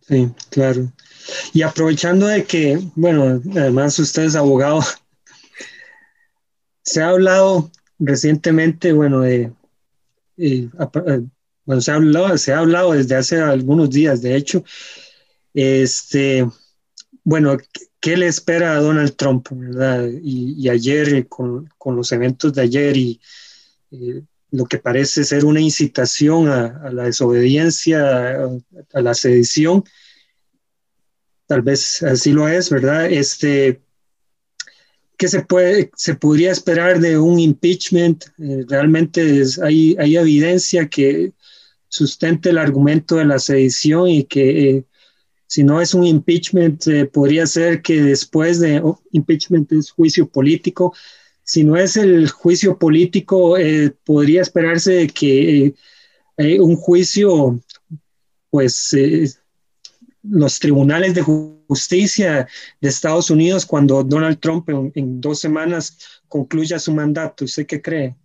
Sí, 0.00 0.30
claro. 0.50 0.92
Y 1.52 1.62
aprovechando 1.62 2.26
de 2.26 2.44
que, 2.44 2.80
bueno, 2.96 3.40
además 3.52 3.98
usted 3.98 4.24
es 4.24 4.34
abogado, 4.34 4.80
se 6.82 7.00
ha 7.02 7.10
hablado 7.10 7.70
recientemente, 7.98 8.92
bueno, 8.92 9.20
de, 9.20 9.52
eh, 10.36 10.68
eh, 11.06 11.20
bueno, 11.64 11.80
se 11.80 11.92
ha 11.92 11.94
hablado, 11.94 12.36
se 12.36 12.52
ha 12.52 12.58
hablado 12.58 12.92
desde 12.92 13.14
hace 13.14 13.40
algunos 13.40 13.90
días, 13.90 14.22
de 14.22 14.34
hecho, 14.34 14.64
este, 15.54 16.46
bueno, 17.24 17.56
¿qué 18.00 18.16
le 18.16 18.26
espera 18.26 18.72
a 18.72 18.80
Donald 18.80 19.14
Trump? 19.16 19.48
¿verdad? 19.50 20.08
Y, 20.22 20.68
ayer, 20.68 21.14
eh, 21.14 21.26
con, 21.28 21.68
los 21.84 22.12
eventos 22.12 22.52
de 22.54 22.62
ayer 22.62 22.96
y 22.96 23.20
eh, 23.92 24.22
lo 24.50 24.66
que 24.66 24.78
parece 24.78 25.24
ser 25.24 25.44
una 25.44 25.60
incitación 25.60 26.48
a, 26.48 26.90
la 26.92 27.04
desobediencia, 27.04 28.48
a, 28.92 29.00
la 29.00 29.14
sedición, 29.14 29.84
tal 31.46 31.62
vez 31.62 32.02
así 32.02 32.32
lo 32.32 32.48
es, 32.48 32.70
¿verdad? 32.70 33.10
Este, 33.10 33.80
¿Qué 35.16 35.28
se, 35.28 35.42
puede, 35.42 35.90
se 35.96 36.16
podría 36.16 36.50
esperar 36.50 36.98
de 36.98 37.18
un 37.18 37.38
impeachment? 37.38 38.24
Eh, 38.38 38.64
realmente 38.68 39.44
hay, 39.62 39.96
hay 39.98 40.16
evidencia 40.16 40.88
que 40.88 41.32
sustente 41.88 42.50
el 42.50 42.58
argumento 42.58 43.16
de 43.16 43.26
la 43.26 43.38
sedición 43.38 44.08
y 44.08 44.24
que 44.24 44.84
si 45.52 45.64
no 45.64 45.82
es 45.82 45.92
un 45.92 46.06
impeachment, 46.06 46.86
eh, 46.86 47.04
podría 47.04 47.44
ser 47.44 47.82
que 47.82 48.00
después 48.00 48.58
de 48.58 48.80
oh, 48.80 48.98
impeachment 49.10 49.70
es 49.72 49.90
juicio 49.90 50.26
político. 50.26 50.94
Si 51.42 51.62
no 51.62 51.76
es 51.76 51.98
el 51.98 52.30
juicio 52.30 52.78
político, 52.78 53.58
eh, 53.58 53.94
podría 54.02 54.40
esperarse 54.40 55.08
que 55.08 55.74
eh, 56.38 56.58
un 56.58 56.74
juicio, 56.76 57.60
pues 58.48 58.96
los 60.22 60.58
tribunales 60.58 61.14
de 61.14 61.20
justicia 61.20 62.48
de 62.80 62.88
Estados 62.88 63.28
Unidos, 63.28 63.66
cuando 63.66 64.02
Donald 64.02 64.38
Trump 64.40 64.70
en, 64.70 65.20
dos 65.20 65.38
semanas 65.38 66.22
concluya 66.28 66.78
su 66.78 66.94
mandato, 66.94 67.44
¿usted 67.44 67.66
qué 67.66 67.82
cree? 67.82 68.16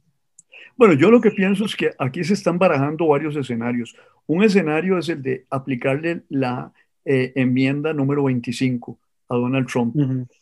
Bueno, 0.78 0.94
yo 0.94 1.12
lo 1.12 1.20
que 1.20 1.32
pienso 1.32 1.66
es 1.66 1.76
que 1.76 1.92
aquí 2.00 2.24
se 2.24 2.36
están 2.36 2.58
barajando 2.58 3.06
varios 3.06 3.36
escenarios. 3.36 3.98
Un 4.28 4.46
escenario 4.46 4.98
es 4.98 5.10
el 5.10 5.22
de 5.22 5.46
aplicarle 5.50 6.22
la 6.30 6.72
eh, 7.10 7.32
enmienda 7.36 7.93
número 7.93 8.26
25 8.26 9.00
a 9.30 9.36
Donald 9.36 9.67
Trump, 9.67 9.96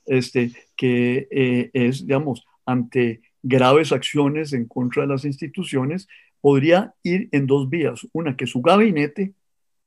este, 0.07 0.51
que 0.75 1.27
eh, 1.29 1.69
es, 1.73 2.01
digamos, 2.07 2.43
ante 2.65 3.21
graves 3.43 3.91
acciones 3.91 4.51
en 4.51 4.65
contra 4.65 5.03
de 5.03 5.09
las 5.09 5.25
instituciones, 5.25 6.07
podría 6.41 6.95
ir 7.03 7.29
en 7.31 7.45
dos 7.45 7.69
vías. 7.69 8.07
Una, 8.13 8.35
que 8.35 8.47
su 8.47 8.63
gabinete 8.63 9.33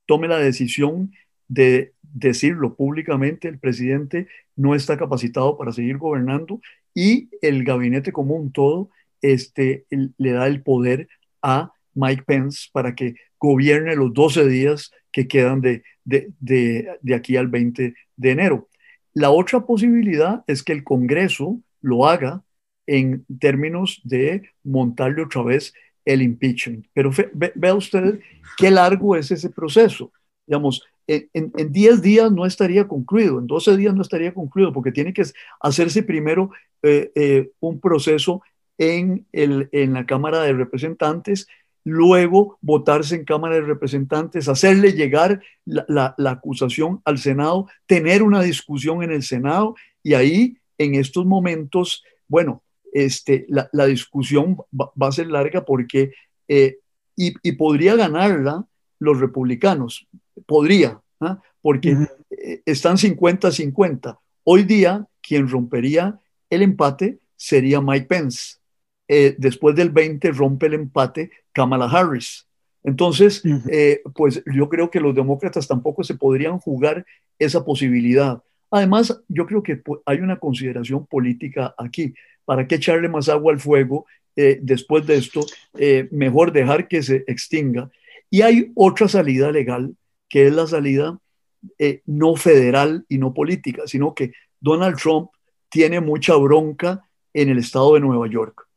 tome 0.07 0.29
la 0.29 0.39
decisión 0.39 1.13
de 1.49 1.95
decirlo 2.03 2.77
públicamente, 2.77 3.49
el 3.49 3.59
presidente 3.59 4.29
no 4.55 4.77
está 4.77 4.97
capacitado 4.97 5.59
para 5.59 5.73
seguir 5.73 5.99
gobernando 5.99 6.61
y 6.95 7.29
el 7.43 7.65
gabinete 7.65 8.13
común 8.13 8.53
todo 8.53 8.91
este, 9.21 9.85
le 9.91 10.31
da 10.31 10.47
el 10.47 10.63
poder 10.63 11.09
a 11.43 11.73
Mike 11.99 12.23
Pence 12.27 12.69
para 12.73 12.95
que 12.95 13.17
gobierne 13.39 13.97
los 13.97 14.13
12 14.13 14.49
días 14.49 14.93
que 15.13 15.27
quedan 15.27 15.61
de, 15.61 15.83
de, 16.05 16.33
de, 16.41 17.15
aquí 17.15 17.37
al 17.37 17.49
20 17.49 17.95
de 18.17 18.31
enero. 18.31 18.69
La 19.15 19.31
otra 19.31 19.67
posibilidad 19.67 20.45
es 20.47 20.63
que 20.63 20.73
el 20.73 20.85
Congreso 20.85 21.61
lo 21.81 22.07
haga 22.07 22.43
en 22.87 23.27
términos 23.41 24.01
de 24.05 24.51
montarle 24.63 25.23
otra 25.23 25.43
vez 25.43 25.75
el 26.05 26.23
impeachment. 26.23 26.87
Pero 26.93 27.11
vea 27.35 27.75
usted 27.75 28.21
qué 28.57 28.71
largo 28.71 29.17
es 29.17 29.31
ese 29.31 29.51
proceso. 29.51 30.13
Digamos, 30.47 30.83
en, 31.07 31.53
10 31.73 32.03
días 32.03 32.31
no 32.31 32.47
estaría 32.47 32.87
concluido, 32.87 33.39
en 33.39 33.47
12 33.47 33.77
días 33.77 33.95
no 33.95 34.03
estaría 34.03 34.33
concluido, 34.33 34.73
porque 34.73 34.93
tiene 34.93 35.13
que 35.13 35.25
hacerse 35.61 36.03
primero 36.03 36.51
eh, 36.83 37.11
eh, 37.15 37.51
un 37.61 37.81
proceso 37.81 38.43
en, 38.79 39.27
el, 39.33 39.69
en 39.73 39.93
la 39.95 40.07
Cámara 40.07 40.43
de 40.43 40.53
Representantes, 40.53 41.49
luego 41.89 42.59
votarse 42.61 43.17
en 43.17 43.25
Cámara 43.25 43.57
de 43.57 43.63
Representantes, 43.63 44.49
hacerle 44.49 44.93
llegar 44.93 45.41
la, 45.65 46.15
acusación 46.27 47.01
al 47.05 47.19
Senado, 47.19 47.67
tener 47.87 48.23
una 48.23 48.43
discusión 48.43 49.03
en 49.03 49.11
el 49.11 49.23
Senado 49.23 49.75
y 50.03 50.15
ahí, 50.15 50.59
en 50.77 50.95
estos 50.95 51.27
momentos, 51.27 52.05
bueno, 52.29 52.63
este, 52.93 53.47
la, 53.49 53.87
discusión 53.87 54.59
va, 54.73 55.09
a 55.09 55.13
ser 55.13 55.29
larga 55.29 55.65
porque, 55.65 56.13
eh, 56.47 56.79
y, 57.17 57.53
podría 57.53 57.97
ganarla 57.97 58.65
los 58.99 59.19
republicanos, 59.19 60.07
podría, 60.47 61.01
¿ah? 61.21 61.41
porque 61.63 61.97
eh, 62.31 62.63
están 62.67 62.97
50-50. 62.97 64.19
Hoy 64.45 64.63
día, 64.63 65.07
quien 65.21 65.49
rompería 65.49 66.19
el 66.51 66.63
empate 66.63 67.19
sería 67.37 67.81
Mike 67.81 68.07
Pence. 68.07 68.58
Eh, 69.09 69.35
después 69.39 69.75
del 69.75 69.89
20 69.89 70.31
rompe 70.33 70.67
el 70.67 70.75
empate 70.75 71.31
Kamala 71.53 71.87
Harris. 71.87 72.47
Entonces, 72.85 73.43
eh, 73.71 74.03
pues 74.15 74.43
yo 74.55 74.69
creo 74.69 74.91
que 74.91 75.01
los 75.01 75.15
demócratas 75.15 75.67
tampoco 75.67 76.05
se 76.05 76.15
podrían 76.15 76.59
jugar 76.59 77.05
esa 77.39 77.65
posibilidad. 77.65 78.43
Además, 78.71 79.21
yo 79.29 79.47
creo 79.47 79.63
que 79.63 79.83
hay 80.05 80.19
una 80.19 80.39
consideración 80.39 81.07
política 81.07 81.75
aquí. 81.77 82.15
¿Para 82.45 82.67
qué 82.67 82.77
echarle 82.77 83.09
más 83.09 83.29
agua 83.29 83.53
al 83.53 83.61
fuego 83.61 84.07
eh, 84.37 84.59
después 84.63 85.07
de 85.07 85.17
esto? 85.17 85.45
mejor 86.11 86.53
dejar 86.53 86.87
que 86.87 87.03
se 87.03 87.25
extinga. 87.27 87.91
Y 88.31 88.43
hay 88.43 88.71
otra 88.75 89.09
salida 89.09 89.51
legal, 89.51 89.97
que 90.29 90.47
es 90.47 90.53
la 90.53 90.67
salida 90.67 91.19
no 92.07 92.37
federal 92.37 93.05
y 93.09 93.19
no 93.19 93.35
política, 93.35 93.83
sino 93.87 94.15
que 94.15 94.33
Donald 94.61 94.97
Trump 94.97 95.31
tiene 95.69 96.01
mucha 96.01 96.37
bronca 96.37 97.05
en 97.33 97.49
el 97.49 97.59
estado 97.59 97.95
de 97.95 98.01
Nueva 98.01 98.29
York 98.29 98.68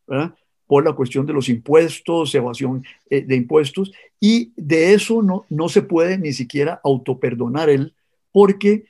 por 0.68 0.86
la 0.86 0.94
cuestión 0.94 1.26
de 1.26 1.34
los 1.34 1.50
impuestos, 1.50 2.34
evasión 2.34 2.86
eh, 3.10 3.26
de 3.26 3.36
impuestos, 3.36 3.92
y 4.20 4.54
de 4.56 4.94
eso 4.94 5.22
no, 5.22 5.46
no 5.50 5.68
se 5.68 5.82
puede 5.82 6.18
ni 6.18 6.32
siquiera 6.32 6.80
autoperdonar 6.84 7.70
él, 7.70 7.94
porque 8.32 8.86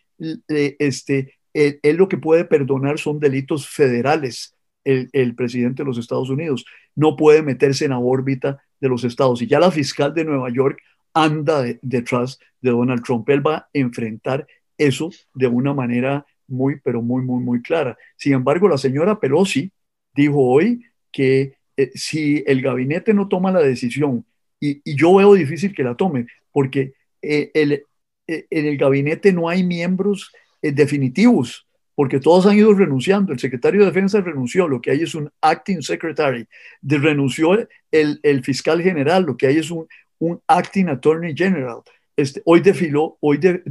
eh, 0.48 0.76
este, 0.78 1.40
él, 1.54 1.98
lo 1.98 2.08
que 2.08 2.18
puede 2.18 2.46
perdonar 2.46 3.00
son 3.00 3.20
delitos 3.20 3.68
federales, 3.68 4.56
el, 4.84 5.36
presidente 5.36 5.84
de 5.84 5.88
los 5.88 5.98
Estados 5.98 6.30
Unidos. 6.30 6.66
No 6.96 7.16
puede 7.16 7.42
meterse 7.42 7.86
en 7.86 7.92
la 7.92 8.00
órbita 8.00 8.62
de 8.80 8.90
los 8.90 9.04
estados. 9.04 9.42
Y 9.42 9.48
ya 9.48 9.60
la 9.60 9.72
fiscal 9.72 10.14
de 10.14 10.26
Nueva 10.26 10.50
York 10.52 10.80
anda 11.14 11.64
detrás 11.82 12.40
de 12.62 12.72
Donald 12.72 13.04
Trump. 13.04 13.28
Él 13.30 13.46
va 13.46 13.56
a 13.56 13.70
enfrentar 13.74 14.48
eso 14.78 15.10
de 15.34 15.48
una 15.48 15.74
manera 15.74 16.26
muy, 16.48 16.80
pero 16.80 17.02
muy, 17.02 17.24
muy, 17.24 17.44
muy 17.44 17.62
clara. 17.62 17.98
Sin 18.18 18.34
embargo, 18.34 18.68
la 18.68 18.78
señora 18.78 19.20
Pelosi 19.20 19.72
dijo 20.14 20.44
hoy 20.44 20.84
que 21.12 21.56
eh, 21.78 21.92
si 21.96 22.44
el 22.48 22.62
gabinete 22.62 23.14
no 23.14 23.28
toma 23.28 23.52
la 23.52 23.62
decisión, 23.62 24.26
y, 24.60 24.82
yo 24.96 25.16
veo 25.16 25.34
difícil 25.34 25.74
que 25.74 25.84
la 25.84 25.96
tome, 25.96 26.28
porque 26.52 26.94
eh, 27.22 27.52
eh, 27.54 28.46
en 28.50 28.66
el 28.66 28.78
gabinete 28.78 29.34
no 29.34 29.50
hay 29.50 29.64
miembros 29.64 30.32
definitivos, 30.62 31.68
porque 31.96 32.20
todos 32.20 32.46
han 32.46 32.58
ido 32.58 32.74
renunciando. 32.74 33.34
El 33.34 33.40
secretario 33.40 33.82
de 33.82 33.88
Defensa 33.88 34.22
renunció, 34.22 34.68
lo 34.68 34.80
que 34.80 34.92
hay 34.92 35.02
es 35.02 35.16
un 35.16 35.30
acting 35.42 35.82
secretary. 35.82 36.48
De, 36.82 36.98
renunció 37.00 37.68
el, 37.92 38.44
fiscal 38.44 38.82
general, 38.82 39.24
lo 39.24 39.36
que 39.36 39.48
hay 39.48 39.58
es 39.58 39.72
un, 39.72 39.88
un 40.20 40.40
acting 40.48 40.88
attorney 40.88 41.36
general. 41.36 41.82
Este, 42.16 42.42
hoy 42.46 42.62
desfiló, 42.62 43.18
hoy 43.22 43.38
de, 43.38 43.62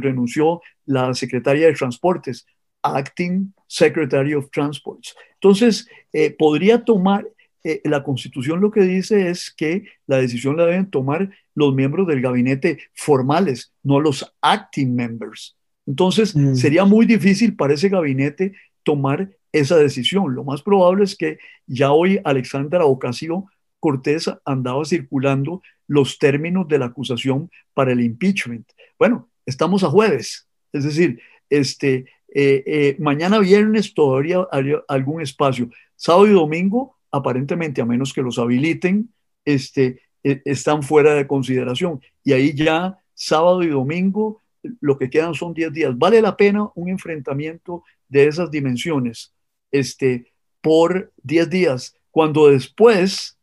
renunció 0.00 0.62
la 0.86 1.12
secretaria 1.14 1.66
de 1.66 1.74
Transportes, 1.74 2.46
acting 2.82 3.52
secretary 3.66 4.34
of 4.34 4.50
Transports. 4.50 5.14
Entonces, 5.34 5.88
eh, 6.12 6.34
podría 6.36 6.84
tomar, 6.84 7.26
eh, 7.64 7.80
la 7.84 8.02
constitución 8.02 8.60
lo 8.60 8.70
que 8.70 8.82
dice 8.82 9.28
es 9.30 9.50
que 9.50 9.84
la 10.06 10.18
decisión 10.18 10.56
la 10.56 10.66
deben 10.66 10.90
tomar 10.90 11.30
los 11.54 11.74
miembros 11.74 12.06
del 12.06 12.20
gabinete 12.20 12.78
formales, 12.94 13.72
no 13.82 14.00
los 14.00 14.34
acting 14.40 14.94
members. 14.94 15.56
Entonces, 15.86 16.34
mm. 16.34 16.54
sería 16.54 16.84
muy 16.84 17.06
difícil 17.06 17.56
para 17.56 17.74
ese 17.74 17.88
gabinete 17.88 18.52
tomar 18.82 19.30
esa 19.52 19.76
decisión. 19.76 20.34
Lo 20.34 20.44
más 20.44 20.62
probable 20.62 21.04
es 21.04 21.16
que 21.16 21.38
ya 21.66 21.92
hoy 21.92 22.20
Alexandra 22.24 22.84
Ocasio 22.84 23.46
Cortés 23.80 24.30
andaba 24.44 24.84
circulando 24.84 25.62
los 25.88 26.18
términos 26.18 26.68
de 26.68 26.78
la 26.78 26.86
acusación 26.86 27.50
para 27.74 27.92
el 27.92 28.00
impeachment. 28.00 28.68
Bueno, 28.98 29.28
estamos 29.46 29.82
a 29.82 29.88
jueves, 29.88 30.46
es 30.72 30.84
decir, 30.84 31.20
este, 31.48 32.04
eh, 32.32 32.62
eh, 32.64 32.96
mañana 32.98 33.40
viernes 33.40 33.92
todavía 33.92 34.46
hay 34.52 34.72
algún 34.88 35.20
espacio. 35.20 35.68
Sábado 35.96 36.28
y 36.28 36.32
domingo, 36.32 36.96
aparentemente, 37.10 37.80
a 37.80 37.86
menos 37.86 38.12
que 38.12 38.22
los 38.22 38.38
habiliten, 38.38 39.12
este, 39.44 40.02
eh, 40.22 40.40
están 40.44 40.82
fuera 40.82 41.14
de 41.14 41.26
consideración. 41.26 42.00
Y 42.22 42.32
ahí 42.32 42.54
ya 42.54 42.98
sábado 43.14 43.62
y 43.62 43.68
domingo, 43.68 44.42
lo 44.80 44.98
que 44.98 45.10
quedan 45.10 45.34
son 45.34 45.54
10 45.54 45.72
días. 45.72 45.98
Vale 45.98 46.22
la 46.22 46.36
pena 46.36 46.68
un 46.74 46.88
enfrentamiento 46.88 47.82
de 48.08 48.26
esas 48.28 48.50
dimensiones 48.50 49.34
este, 49.70 50.32
por 50.60 51.12
10 51.22 51.50
días, 51.50 51.96
cuando 52.10 52.48
después 52.48 53.38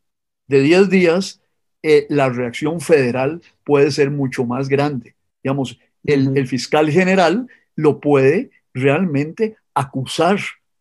de 0.47 0.61
10 0.61 0.89
días 0.89 1.41
la 2.09 2.27
reacción 2.27 2.81
federal 2.81 3.41
puede 3.63 3.91
ser 3.91 4.11
mucho 4.11 4.45
más 4.45 4.67
grande. 4.67 5.15
Digamos, 5.41 5.79
el, 6.03 6.37
el 6.37 6.45
fiscal 6.45 6.89
general 6.89 7.47
lo 7.75 8.01
puede 8.01 8.51
realmente 8.73 9.57
acusar 9.73 10.39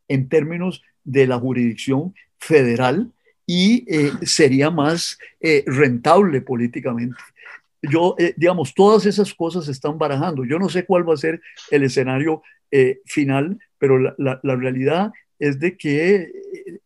en 0.08 0.28
términos 0.28 0.82
de 1.04 1.26
la 1.26 1.38
jurisdicción 1.38 2.14
federal 2.38 3.12
y 3.46 3.84
eh, 3.86 4.12
sería 4.22 4.70
más 4.70 5.18
eh, 5.40 5.62
rentable 5.66 6.40
políticamente. 6.40 7.16
Yo, 7.80 8.16
eh, 8.18 8.34
digamos, 8.36 8.74
todas 8.74 9.06
esas 9.06 9.32
cosas 9.32 9.66
se 9.66 9.72
están 9.72 9.98
barajando. 9.98 10.44
Yo 10.44 10.58
no 10.58 10.68
sé 10.68 10.84
cuál 10.84 11.08
va 11.08 11.14
a 11.14 11.18
ser 11.18 11.40
el 11.70 11.84
escenario 11.84 12.42
final, 13.06 13.58
pero 13.78 13.98
la, 14.18 14.40
realidad 14.42 15.12
es 15.38 15.58
de 15.60 15.78
que 15.78 16.30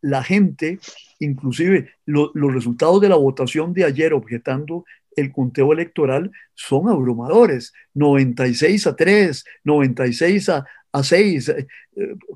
la 0.02 0.22
gente, 0.22 0.78
inclusive 1.18 1.94
los 2.04 2.54
resultados 2.54 3.00
de 3.00 3.08
la 3.08 3.16
votación 3.16 3.72
de 3.72 3.84
ayer 3.84 4.12
objetando 4.12 4.84
el 5.16 5.32
conteo 5.32 5.72
electoral 5.72 6.30
son 6.54 6.88
abrumadores. 6.88 7.72
96 7.94 8.86
a 8.86 8.94
3, 8.94 9.44
96 9.64 10.48
a, 10.50 10.66
a 10.92 11.02
6, 11.02 11.48
eh, 11.48 11.66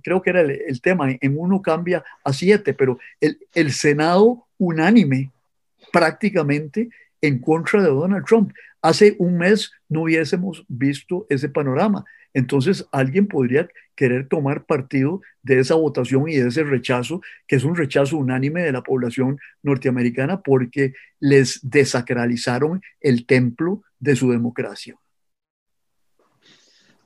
creo 0.03 0.23
que 0.23 0.31
era 0.31 0.41
el, 0.41 0.81
tema, 0.81 1.11
en 1.11 1.39
uno 1.39 1.61
cambia 1.61 2.05
a 2.23 2.33
7, 2.33 2.75
pero 2.75 2.99
el, 3.21 3.39
el 3.55 3.73
Senado 3.73 4.47
unánime 4.59 5.31
prácticamente 5.93 6.89
en 7.21 7.39
contra 7.39 7.83
de 7.83 7.89
Donald 7.89 8.25
Trump. 8.27 8.53
Hace 8.83 9.17
un 9.19 9.39
mes 9.39 9.73
no 9.89 10.03
hubiésemos 10.03 10.65
visto 10.69 11.27
ese 11.31 11.49
panorama. 11.49 12.05
Entonces 12.35 12.87
alguien 12.91 13.29
podría 13.29 13.69
querer 13.95 14.29
tomar 14.29 14.67
partido 14.67 15.23
de 15.43 15.61
esa 15.61 15.77
votación 15.77 16.29
y 16.29 16.35
de 16.35 16.49
ese 16.49 16.65
rechazo, 16.65 17.23
que 17.47 17.57
es 17.57 17.65
un 17.65 17.77
rechazo 17.77 18.17
unánime 18.17 18.63
de 18.63 18.73
la 18.73 18.83
población 18.83 19.39
norteamericana 19.63 20.43
porque 20.43 20.95
les 21.21 21.61
desacralizaron 21.63 22.83
el 23.01 23.25
templo 23.25 23.85
de 24.01 24.17
su 24.17 24.31
democracia. 24.31 24.97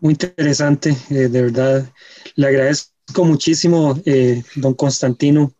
Muy 0.00 0.12
interesante, 0.12 0.96
eh, 1.10 1.28
de 1.28 1.42
verdad. 1.42 1.92
Le 2.36 2.46
agradezco 2.46 3.24
muchísimo, 3.24 4.00
eh, 4.04 4.42
don 4.56 4.74
Constantino. 4.74 5.52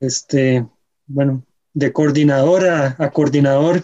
este, 0.00 0.66
bueno, 1.06 1.44
de 1.72 1.92
coordinador 1.92 2.66
a, 2.66 3.10
coordinador, 3.12 3.82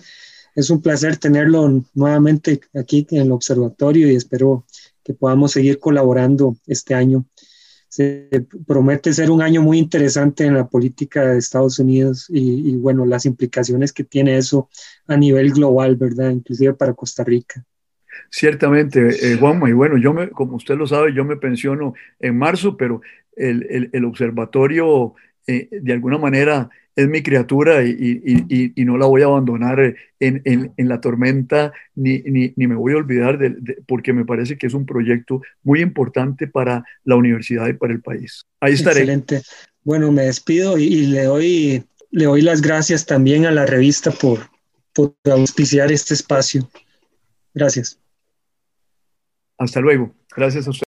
es 0.54 0.68
un 0.68 0.82
placer 0.82 1.16
tenerlo 1.16 1.82
nuevamente 1.94 2.60
aquí 2.74 3.06
en 3.10 3.22
el 3.22 3.32
observatorio 3.32 4.10
y 4.10 4.16
espero 4.16 4.66
que 5.02 5.14
podamos 5.14 5.52
seguir 5.52 5.78
colaborando 5.78 6.56
este 6.66 6.94
año. 6.94 7.24
Se 7.88 8.28
promete 8.66 9.12
ser 9.12 9.30
un 9.30 9.42
año 9.42 9.62
muy 9.62 9.78
interesante 9.78 10.44
en 10.44 10.54
la 10.54 10.68
política 10.68 11.26
de 11.26 11.38
Estados 11.38 11.78
Unidos 11.78 12.26
y, 12.28 12.70
y 12.72 12.76
bueno, 12.76 13.06
las 13.06 13.24
implicaciones 13.26 13.92
que 13.92 14.04
tiene 14.04 14.36
eso 14.36 14.68
a 15.06 15.16
nivel 15.16 15.52
global, 15.52 15.96
¿verdad? 15.96 16.30
Inclusive 16.30 16.74
para 16.74 16.94
Costa 16.94 17.24
Rica. 17.24 17.64
Ciertamente, 18.28 19.08
eh, 19.08 19.36
Juanma, 19.36 19.68
y 19.68 19.72
bueno, 19.72 19.96
yo 19.96 20.12
me, 20.12 20.28
como 20.30 20.56
usted 20.56 20.76
lo 20.76 20.86
sabe, 20.86 21.14
yo 21.14 21.24
me 21.24 21.36
pensiono 21.36 21.94
en 22.18 22.36
marzo, 22.36 22.76
pero 22.76 23.00
el, 23.36 23.90
el, 23.92 24.04
observatorio 24.04 25.14
eh, 25.46 25.68
de 25.70 25.92
alguna 25.92 26.18
manera 26.18 26.68
es 26.96 27.08
mi 27.08 27.22
criatura 27.22 27.82
y, 27.84 28.20
y, 28.74 28.84
no 28.84 28.98
la 28.98 29.06
voy 29.06 29.22
a 29.22 29.26
abandonar 29.26 29.80
en, 30.18 30.42
en, 30.44 30.72
en 30.76 30.88
la 30.88 31.00
tormenta 31.00 31.72
ni, 31.94 32.18
ni, 32.22 32.52
ni, 32.56 32.66
me 32.66 32.74
voy 32.74 32.92
a 32.92 32.96
olvidar 32.96 33.38
de, 33.38 33.78
porque 33.86 34.12
me 34.12 34.24
parece 34.24 34.58
que 34.58 34.66
es 34.66 34.74
un 34.74 34.84
proyecto 34.84 35.40
muy 35.62 35.80
importante 35.80 36.46
para 36.46 36.84
la 37.04 37.16
universidad 37.16 37.68
y 37.68 37.74
para 37.74 37.92
el 37.92 38.02
país. 38.02 38.44
Ahí 38.60 38.74
estaré. 38.74 39.00
Excelente. 39.00 39.42
Bueno, 39.82 40.12
me 40.12 40.22
despido 40.22 40.76
y, 40.76 41.06
le 41.06 41.24
doy 41.24 41.84
le 42.10 42.24
doy 42.24 42.42
las 42.42 42.60
gracias 42.60 43.06
también 43.06 43.46
a 43.46 43.52
la 43.52 43.66
revista 43.66 44.10
por, 44.10 44.40
por 44.92 45.14
auspiciar 45.24 45.92
este 45.92 46.14
espacio. 46.14 46.68
Gracias. 47.54 47.99
Hasta 49.60 49.80
luego. 49.80 50.10
Gracias 50.34 50.66
a 50.66 50.70
usted. 50.70 50.84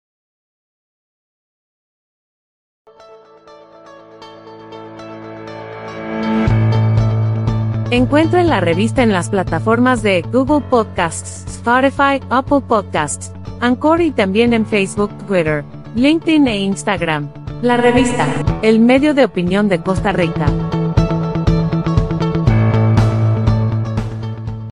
Encuentre 7.91 8.45
la 8.45 8.61
revista 8.61 9.03
en 9.03 9.13
las 9.13 9.31
plataformas 9.31 10.05
de 10.05 10.23
Google 10.23 10.65
Podcasts, 10.71 11.45
Spotify, 11.49 12.25
Apple 12.31 12.61
Podcasts, 12.61 13.33
Anchor 13.61 14.01
y 14.01 14.13
también 14.13 14.53
en 14.53 14.65
Facebook, 14.65 15.11
Twitter, 15.27 15.65
LinkedIn 15.97 16.47
e 16.47 16.61
Instagram. 16.61 17.29
La 17.63 17.77
revista, 17.77 18.29
el 18.63 18.79
medio 18.79 19.15
de 19.15 19.25
opinión 19.25 19.69
de 19.69 19.83
Costa 19.83 20.13
Rica. 20.13 20.47